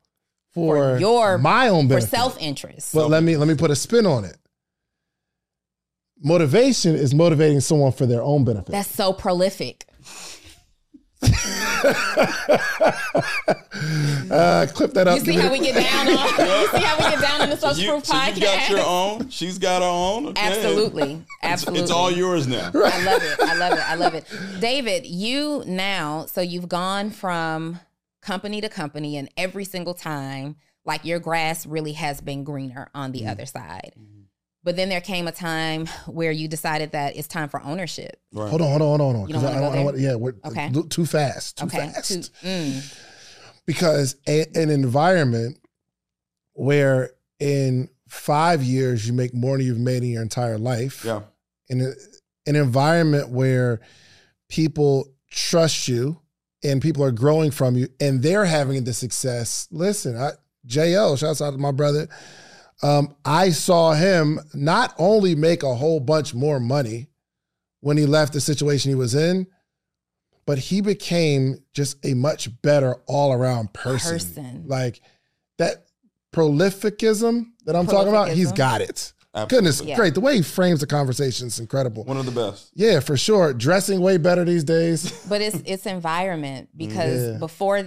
[0.57, 2.09] for, For your- my own benefit.
[2.09, 2.93] For self interest.
[2.95, 4.37] But let me let me put a spin on it.
[6.25, 8.73] Motivation is motivating someone for their own benefit.
[8.73, 9.85] That's so prolific.
[14.31, 15.19] uh, clip that up.
[15.19, 16.15] You see how we get down on
[16.49, 18.41] you see how we get down on the social You, proof so you podcast?
[18.41, 19.29] got your own.
[19.31, 20.29] She's got her own.
[20.29, 20.41] okay?
[20.43, 21.23] Absolutely.
[21.43, 21.83] Absolutely.
[21.83, 22.71] it's all yours now.
[22.75, 23.41] I love it.
[23.41, 23.89] I love it.
[23.91, 24.25] I love it.
[24.61, 27.79] David, you now, so you've gone from
[28.27, 33.13] company to company, and every single time, like your grass really has been greener on
[33.13, 33.31] the mm-hmm.
[33.31, 33.93] other side.
[33.99, 34.23] Mm-hmm.
[34.65, 38.21] But then there came a time where you decided that it's time for ownership.
[38.33, 38.51] Right.
[38.51, 39.29] Hold on, hold on, hold on, hold on.
[39.29, 40.67] You don't 'cause wanna I, I, I yeah, we're Okay.
[40.75, 41.79] Uh, a too fast, too okay.
[41.79, 42.09] fast.
[42.11, 42.99] To- mm,
[43.65, 45.59] because a, an environment
[46.55, 51.21] where in five years you make more than you've made in your entire life, Yeah.
[51.69, 51.93] in a,
[52.49, 53.81] an environment where
[54.49, 56.21] people trust you
[56.67, 59.69] and people are growing from you and they're having the success.
[59.71, 60.33] Listen, I,
[60.67, 62.09] Jo, shouts out to my brother.
[62.83, 67.09] Um, I saw him not only make a whole bunch more money
[67.81, 69.47] when he left the situation he was in,
[70.45, 74.13] but he became just a much better all around person.
[74.13, 74.65] Person.
[74.67, 75.01] Like
[75.59, 75.87] that
[76.33, 79.13] prolificism that I'm talking about, he's got it.
[79.37, 79.57] Absolutely.
[79.57, 79.97] Goodness, Yeah.
[79.97, 80.15] great.
[80.15, 82.05] The way he frames the conversation is incredible.
[82.05, 82.71] One of the best.
[82.75, 83.53] Yeah, for sure.
[83.53, 85.11] Dressing way better these days.
[85.29, 87.39] but it's it's environment because Yeah.
[87.39, 87.85] before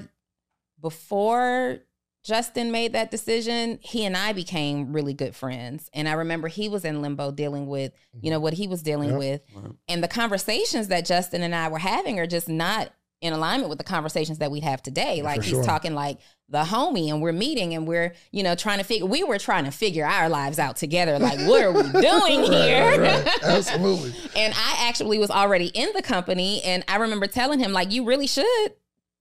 [0.81, 1.79] before
[2.23, 5.89] Justin made that decision, he and I became really good friends.
[5.93, 8.29] And I remember he was in limbo dealing with, you mm-hmm.
[8.31, 9.17] know, what he was dealing Yep.
[9.17, 9.41] with.
[9.55, 9.71] Right.
[9.87, 12.91] And the conversations that Justin and I were having are just not
[13.21, 15.21] in alignment with the conversations that we have today.
[15.21, 15.63] Like for he's sure.
[15.63, 19.23] talking like the homie and we're meeting and we're, you know, trying to figure we
[19.23, 21.19] were trying to figure our lives out together.
[21.19, 22.99] Like, what are we doing here?
[22.99, 23.39] Right, right.
[23.43, 24.13] Absolutely.
[24.35, 26.61] And I actually was already in the company.
[26.63, 28.73] And I remember telling him, like, you really should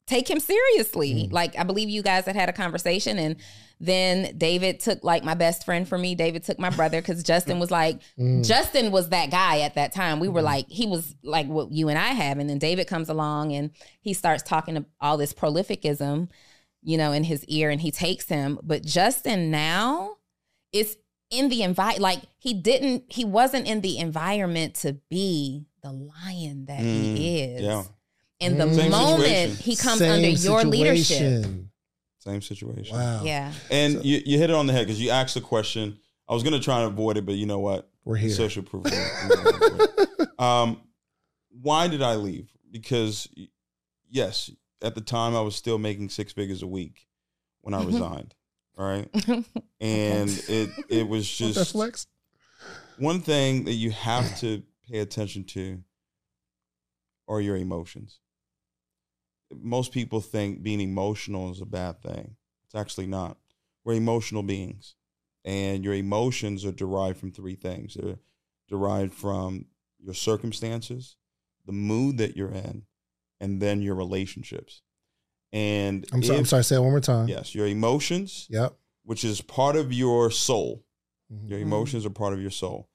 [0.07, 1.13] take him seriously.
[1.13, 1.33] Mm.
[1.33, 3.19] Like, I believe you guys had had a conversation.
[3.19, 3.37] And
[3.81, 6.15] then David took, like, my best friend for me.
[6.15, 8.45] David took my brother because Justin was like, Mm.
[8.47, 10.19] Justin was that guy at that time.
[10.21, 12.39] We were like, he was like what you and I have.
[12.39, 13.71] And then David comes along and
[14.01, 16.29] he starts talking to all this prolificism,
[16.83, 18.59] you know, in his ear and he takes him.
[18.63, 20.17] But Justin now
[20.73, 20.97] is
[21.31, 26.65] in the invite, like he didn't he wasn't in the environment to be the lion
[26.67, 27.63] that he Mm, is.
[27.63, 27.85] yeah.
[28.41, 28.75] And the Mm.
[28.75, 29.57] Same moment situation.
[29.57, 31.45] he comes Same under your leadership.
[32.29, 32.43] Situation.
[32.43, 32.97] Same situation.
[32.97, 33.23] Wow.
[33.25, 33.53] Yeah.
[33.71, 35.99] And you, you hit it on the head because you asked the question.
[36.29, 37.89] I was going to try and avoid it, but you know what?
[38.05, 38.31] We're here.
[38.31, 38.87] Social proof.
[38.87, 40.29] I'm gonna avoid it.
[40.39, 40.81] um,
[41.61, 42.49] why did I leave?
[42.71, 43.29] Because
[44.09, 44.51] yes,
[44.81, 47.07] at the time I was still making six figures a week
[47.61, 48.35] when I resigned.
[48.79, 49.09] All right,
[49.81, 52.07] and it it was just flex?
[52.97, 55.83] one thing that you have to pay attention to
[57.27, 58.21] are your emotions.
[59.55, 62.37] Most people think being emotional is a bad thing.
[62.67, 63.39] It's actually not.
[63.85, 64.95] We're emotional beings,
[65.45, 67.95] and your emotions are derived from three things.
[67.95, 68.19] They're
[68.69, 69.67] derived from
[69.99, 71.17] your circumstances,
[71.65, 72.85] the mood that you're in,
[73.41, 74.83] and then your relationships.
[75.53, 77.29] And I'm, sorry, I'm if- sorry, say it one more time.
[77.29, 78.77] Yes, your emotions, Yep.
[79.05, 80.85] which is part of your soul.
[81.33, 81.49] Mhm.
[81.49, 82.91] Your emotions are part of your soul.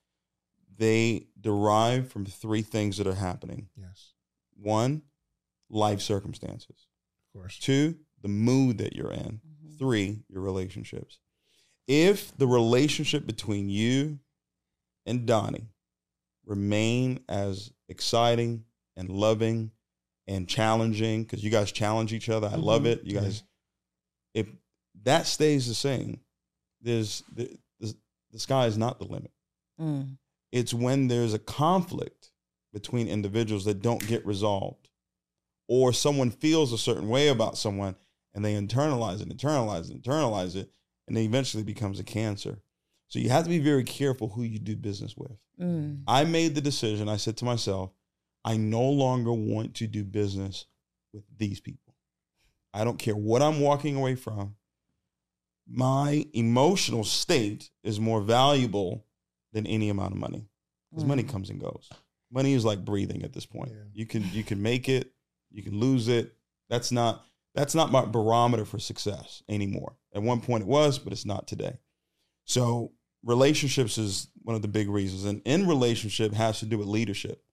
[0.78, 3.70] They derive from three things that are happening.
[3.76, 4.14] Yes,
[4.56, 5.02] One,
[5.74, 6.88] life circumstances.
[7.34, 7.58] of course.
[7.60, 9.42] Two, the mood that you're in.
[9.80, 11.20] Three, your relationships.
[11.88, 14.20] If the relationship between you
[15.06, 15.68] and Donnie
[16.46, 18.64] remain as exciting
[18.96, 19.72] and loving
[20.28, 22.88] and challenging, because you guys challenge each other, I love Mhm.
[22.88, 23.04] it.
[23.04, 23.44] You guys,
[24.34, 24.48] if
[25.04, 26.22] that stays the same,
[26.82, 27.96] there's the, the,
[28.32, 29.32] the sky is not the limit.
[29.82, 30.18] Mm.
[30.52, 32.32] It's when there's a conflict
[32.72, 34.88] between individuals that don't get resolved,
[35.76, 37.96] or someone feels a certain way about someone
[38.36, 40.70] and they internalize it, internalize it, internalize it,
[41.08, 42.62] and it eventually becomes a cancer.
[43.08, 45.36] So you have to be very careful who you do business with.
[45.60, 46.04] Mm.
[46.08, 47.92] I made the decision, I said to myself,
[48.46, 50.66] I no longer want to do business
[51.12, 51.96] with these people.
[52.72, 54.56] I don't care what I'm walking away from.
[55.68, 59.06] My emotional state is more valuable
[59.54, 60.46] than any amount of money
[60.92, 61.30] because money Mm.
[61.30, 61.90] comes and goes.
[62.32, 63.72] Money is like breathing at this point.
[63.72, 63.84] Yeah.
[63.94, 65.14] You can you can make it,
[65.54, 66.34] you can lose it.
[66.70, 67.26] That's not
[67.56, 69.96] that's not my barometer for success anymore.
[70.14, 71.78] At one point it was, but it's not today.
[72.46, 72.94] So
[73.24, 77.44] relationships is one of the big reasons, and in relationship has to do with leadership.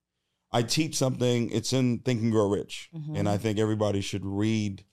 [0.50, 1.50] I teach something.
[1.50, 3.16] It's in Think and Grow Rich, Mhm.
[3.18, 4.84] and I think everybody should read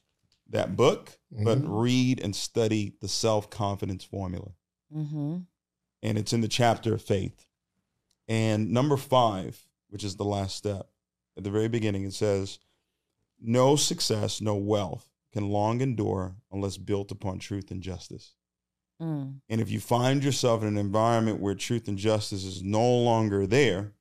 [0.49, 1.81] that book, but Mhm.
[1.81, 4.51] read and study the self confidence formula
[4.95, 5.37] Mm-hmm.
[6.03, 7.45] and it's in the chapter of faith.
[8.27, 10.89] And number five, which is the last step,
[11.37, 12.59] at the very beginning, it says,
[13.39, 18.33] No success, no wealth can long endure unless built upon truth and justice.
[19.01, 19.35] Mm.
[19.49, 23.45] And if you find yourself in an environment where truth and justice is no longer
[23.45, 23.93] there,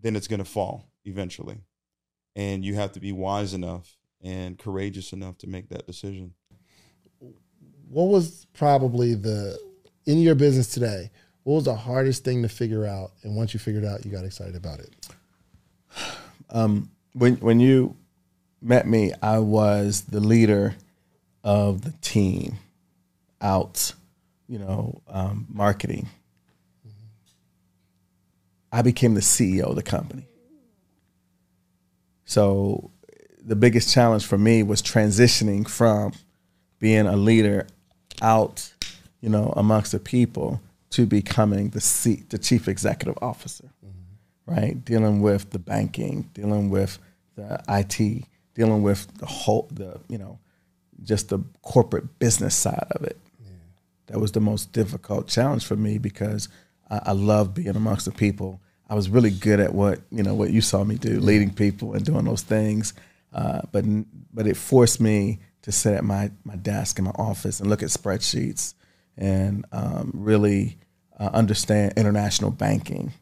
[0.00, 1.58] then it's going to fall eventually.
[2.36, 6.34] And you have to be wise enough and courageous enough to make that decision.
[7.88, 9.58] What was probably the
[10.06, 11.10] in your business today?
[11.44, 13.12] What was the hardest thing to figure out?
[13.22, 15.08] And once you figured it out, you got excited about it.
[16.50, 17.96] Um, when when you
[18.62, 20.74] met me, I was the leader
[21.44, 22.58] of the team.
[23.40, 23.92] out,
[24.48, 26.08] you know, um, marketing,
[28.70, 30.26] I became the CEO of the company.
[32.24, 32.90] So
[33.44, 36.12] the biggest challenge for me was transitioning from
[36.78, 37.66] being a leader
[38.22, 38.72] out,
[39.20, 40.60] you know, amongst the people
[40.90, 44.54] to becoming the C, the chief executive officer, mm-hmm.
[44.54, 44.84] right?
[44.84, 46.98] Dealing with the banking, dealing with
[47.34, 50.38] the IT, dealing with the whole, the you know,
[51.02, 53.18] just the corporate business side of it.
[53.40, 53.50] Yeah.
[54.06, 56.48] That was the most difficult challenge for me because
[56.90, 58.60] I, I love being amongst the people.
[58.88, 61.94] I was really good at what you know what you saw me do, leading people
[61.94, 62.94] and doing those things.
[63.32, 63.84] Uh, but
[64.32, 67.82] but it forced me to sit at my my desk in my office and look
[67.82, 68.74] at spreadsheets
[69.16, 70.78] and um, really
[71.18, 73.12] uh, understand international banking,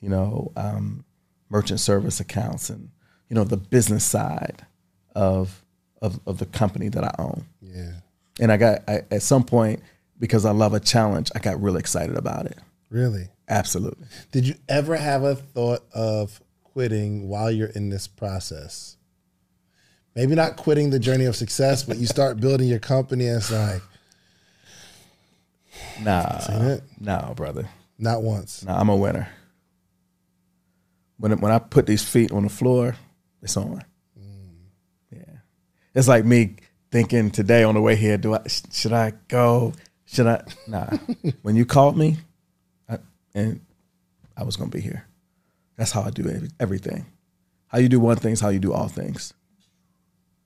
[0.00, 1.04] you know, um,
[1.48, 2.90] merchant service accounts, and
[3.30, 4.66] you know the business side
[5.14, 5.64] of
[6.02, 7.44] of, of the company that I own.
[7.62, 7.92] Yeah.
[8.38, 9.82] And I got I, at some point
[10.18, 12.58] because I love a challenge, I got really excited about it.
[12.90, 13.28] Really?
[13.48, 14.06] Absolutely.
[14.32, 18.96] Did you ever have a thought of quitting while you're in this process?
[20.14, 23.50] Maybe not quitting the journey of success, but you start building your company and it's
[23.50, 23.82] like,
[26.02, 27.68] nah, nah, brother.
[27.98, 28.64] Not once.
[28.64, 29.28] Nah, I'm a winner.
[31.18, 32.96] When when I put these feet on the floor,
[33.42, 33.84] it's on.
[34.18, 34.50] Mm.
[35.12, 35.38] Yeah,
[35.94, 36.56] it's like me
[36.90, 38.16] thinking today on the way here.
[38.16, 39.72] Do I should I go?
[40.06, 40.42] Should I?
[40.66, 40.90] Nah.
[41.42, 42.18] when you called me,
[42.88, 42.98] I,
[43.34, 43.60] and
[44.36, 45.06] I was gonna be here.
[45.76, 47.06] That's how I do everything.
[47.68, 49.32] How you do one thing is how you do all things.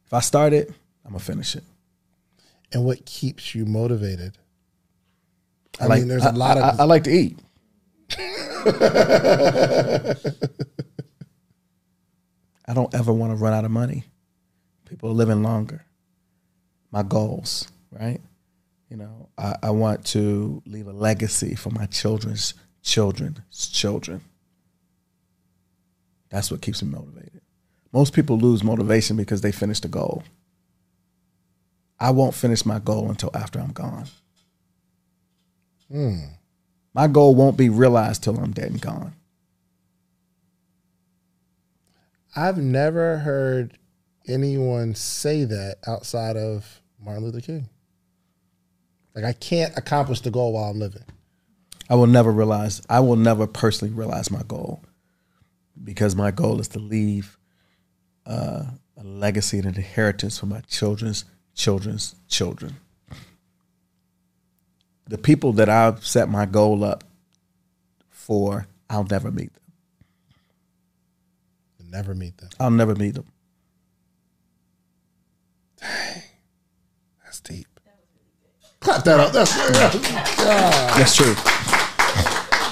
[0.07, 0.69] If I start it,
[1.05, 1.65] I'm gonna finish it.
[2.73, 4.37] And what keeps you motivated?
[5.81, 6.81] I, I like, mean, there's a lot I, of.
[6.81, 7.39] I, I like to eat.
[12.67, 14.05] I don't ever want to run out of money.
[14.89, 15.85] People are living longer.
[16.91, 18.21] My goals, right?
[18.89, 24.21] You know, I, I want to leave a legacy for my children's children's children.
[26.31, 27.41] That's what keeps me motivated.
[27.93, 30.23] Most people lose motivation because they finish the goal.
[31.99, 34.07] I won't finish my goal until after I'm gone.
[35.91, 36.19] Hmm.
[36.93, 39.15] My goal won't be realized till I'm dead and gone.
[42.37, 43.79] I've never heard
[44.27, 47.69] anyone say that outside of Martin Luther King.
[49.15, 51.05] Like I can't accomplish the goal while I'm living.
[51.89, 54.83] I will never realize I will never personally realize my goal
[55.83, 57.39] because my goal is to leave
[58.27, 58.65] uh,
[58.97, 61.25] a legacy and an inheritance for my children's
[61.55, 62.77] children's children.
[65.07, 67.05] The people that I've set my goal up
[68.09, 69.64] for, I'll never meet them.
[71.95, 72.49] Never meet them.
[72.59, 73.27] I'll never meet them.
[75.81, 76.23] Dang,
[77.23, 77.69] that's deep.
[78.81, 79.33] Clap that up.
[79.33, 79.55] That's
[80.97, 81.35] that's true.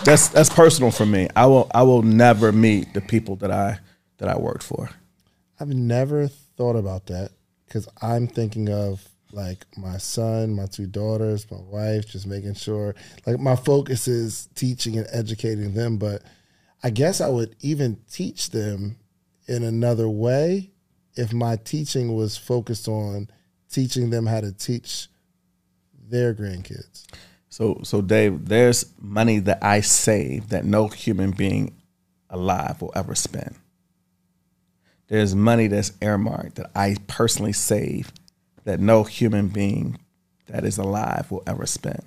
[0.05, 1.29] That's that's personal for me.
[1.37, 3.79] I will I will never meet the people that I
[4.19, 4.91] that I worked for.
[5.61, 7.31] I've never thought about that
[7.69, 12.97] because I'm thinking of like my son, my two daughters, my wife, just making sure
[13.25, 15.99] like my focus is teaching and educating them.
[15.99, 16.23] But
[16.83, 18.97] I guess I would even teach them
[19.47, 20.71] in another way
[21.15, 23.29] if my teaching was focused on
[23.71, 25.09] teaching them how to teach
[26.09, 27.07] their grandkids.
[27.49, 31.77] So, so Dave, there's money that I save that no human being
[32.31, 33.57] alive will ever spend
[35.13, 38.11] there's money that's earmarked that I personally save
[38.65, 39.99] that no human being
[40.47, 42.03] that is alive will ever spend.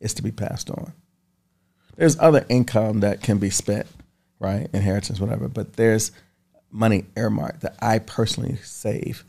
[0.00, 0.94] It's to be passed on.
[1.94, 3.86] There's other income that can be spent,
[4.38, 4.66] right?
[4.72, 6.10] Inheritance, whatever, but there's
[6.72, 9.24] money earmarked that I personally save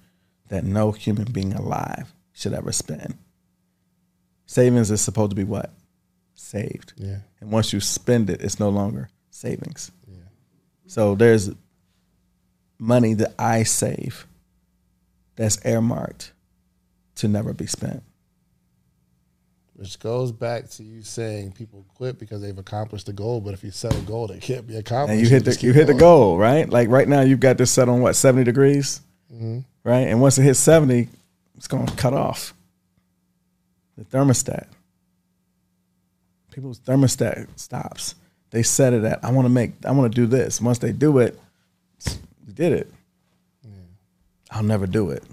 [0.47, 3.17] that no human being alive should ever spend.
[4.45, 5.71] Savings is supposed to be what?
[6.35, 6.93] Saved.
[6.97, 7.19] Yeah.
[7.39, 9.91] And once you spend it, it's no longer savings.
[10.07, 10.23] Yeah.
[10.87, 11.51] So there's
[12.79, 14.27] money that I save
[15.35, 16.31] that's earmarked
[17.15, 18.03] to never be spent.
[19.75, 23.63] Which goes back to you saying people quit because they've accomplished the goal, but if
[23.63, 25.95] you set a goal that can't be accomplished, and you hit the you hit the
[25.95, 26.69] goal, right?
[26.69, 29.01] Like right now, you've got this set on what seventy degrees,
[29.33, 29.59] mm-hmm.
[29.83, 30.07] right?
[30.07, 31.09] And once it hits seventy,
[31.57, 32.53] it's going to cut off
[33.97, 34.67] the thermostat.
[36.51, 38.13] People's thermostat stops.
[38.51, 40.61] They set it at I want to make I want to do this.
[40.61, 41.39] Once they do it,
[42.45, 42.91] you did it.
[43.63, 43.71] Yeah.
[44.51, 45.23] I'll never do it.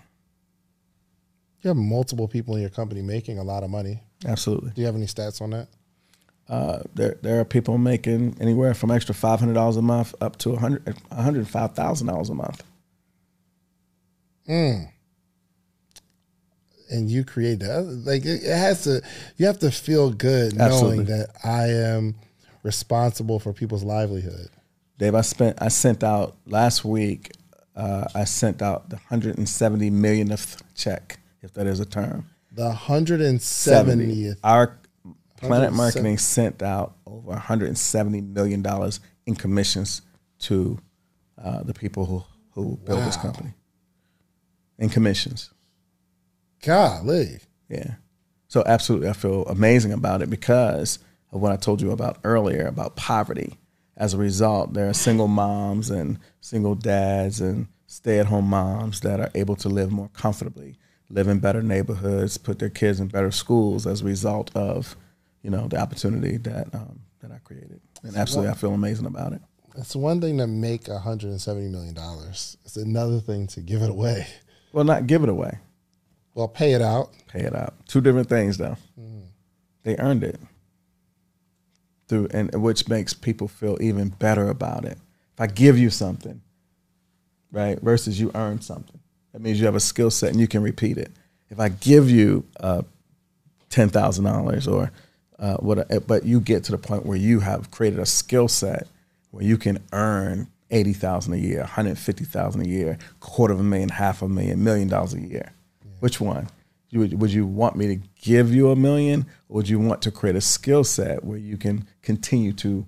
[1.62, 4.02] You have multiple people in your company making a lot of money.
[4.26, 4.70] Absolutely.
[4.70, 5.68] Do you have any stats on that?
[6.48, 10.36] Uh, there, there are people making anywhere from extra five hundred dollars a month up
[10.38, 12.64] to one hundred, one hundred five thousand dollars a month.
[14.48, 14.88] Mm.
[16.90, 17.82] and you create that.
[18.04, 19.00] Like it, it has to.
[19.36, 21.04] You have to feel good Absolutely.
[21.04, 22.16] knowing that I am
[22.64, 24.48] responsible for people's livelihood.
[24.98, 27.30] Dave, I spent I sent out last week.
[27.76, 32.26] Uh, I sent out the 170 millionth check, if that is a term.
[32.52, 34.38] The hundred and seventieth.
[34.42, 34.78] Our
[35.36, 35.76] Planet 170.
[35.76, 40.02] Marketing sent out over 170 million dollars in commissions
[40.40, 40.78] to
[41.42, 42.22] uh, the people who
[42.52, 43.54] who built this company.
[44.78, 45.50] In commissions,
[46.62, 47.40] Golly.
[47.68, 47.94] yeah.
[48.48, 50.98] So absolutely, I feel amazing about it because
[51.32, 53.56] of what I told you about earlier about poverty.
[53.96, 59.30] As a result, there are single moms and single dads and stay-at-home moms that are
[59.34, 60.76] able to live more comfortably,
[61.10, 64.96] live in better neighborhoods, put their kids in better schools as a result of,
[65.42, 67.80] you know, the opportunity that um, that I created.
[68.02, 69.42] And absolutely, I feel amazing about it.
[69.76, 72.56] It's one thing to make hundred and seventy million dollars.
[72.64, 74.26] It's another thing to give it away.
[74.72, 75.58] Well, not give it away,
[76.34, 77.10] Well, pay it out.
[77.26, 77.74] pay it out.
[77.88, 78.76] Two different things, though.
[79.82, 80.38] They earned it
[82.06, 84.98] through, and which makes people feel even better about it.
[85.34, 86.40] If I give you something,
[87.50, 89.00] right, versus you earn something,
[89.32, 91.10] that means you have a skill set and you can repeat it.
[91.50, 92.82] If I give you uh,
[93.68, 94.90] ten thousand dollars or
[95.38, 98.86] uh, what, but you get to the point where you have created a skill set
[99.30, 103.54] where you can earn eighty thousand a year, one hundred fifty thousand a year, quarter
[103.54, 105.52] of a million, half a million, million dollars a year.
[106.00, 106.48] Which one?
[106.90, 110.02] You would, would you want me to give you a million, or would you want
[110.02, 112.84] to create a skill set where you can continue to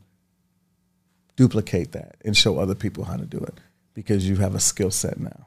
[1.37, 3.55] duplicate that and show other people how to do it
[3.95, 5.47] because you have a skill set now?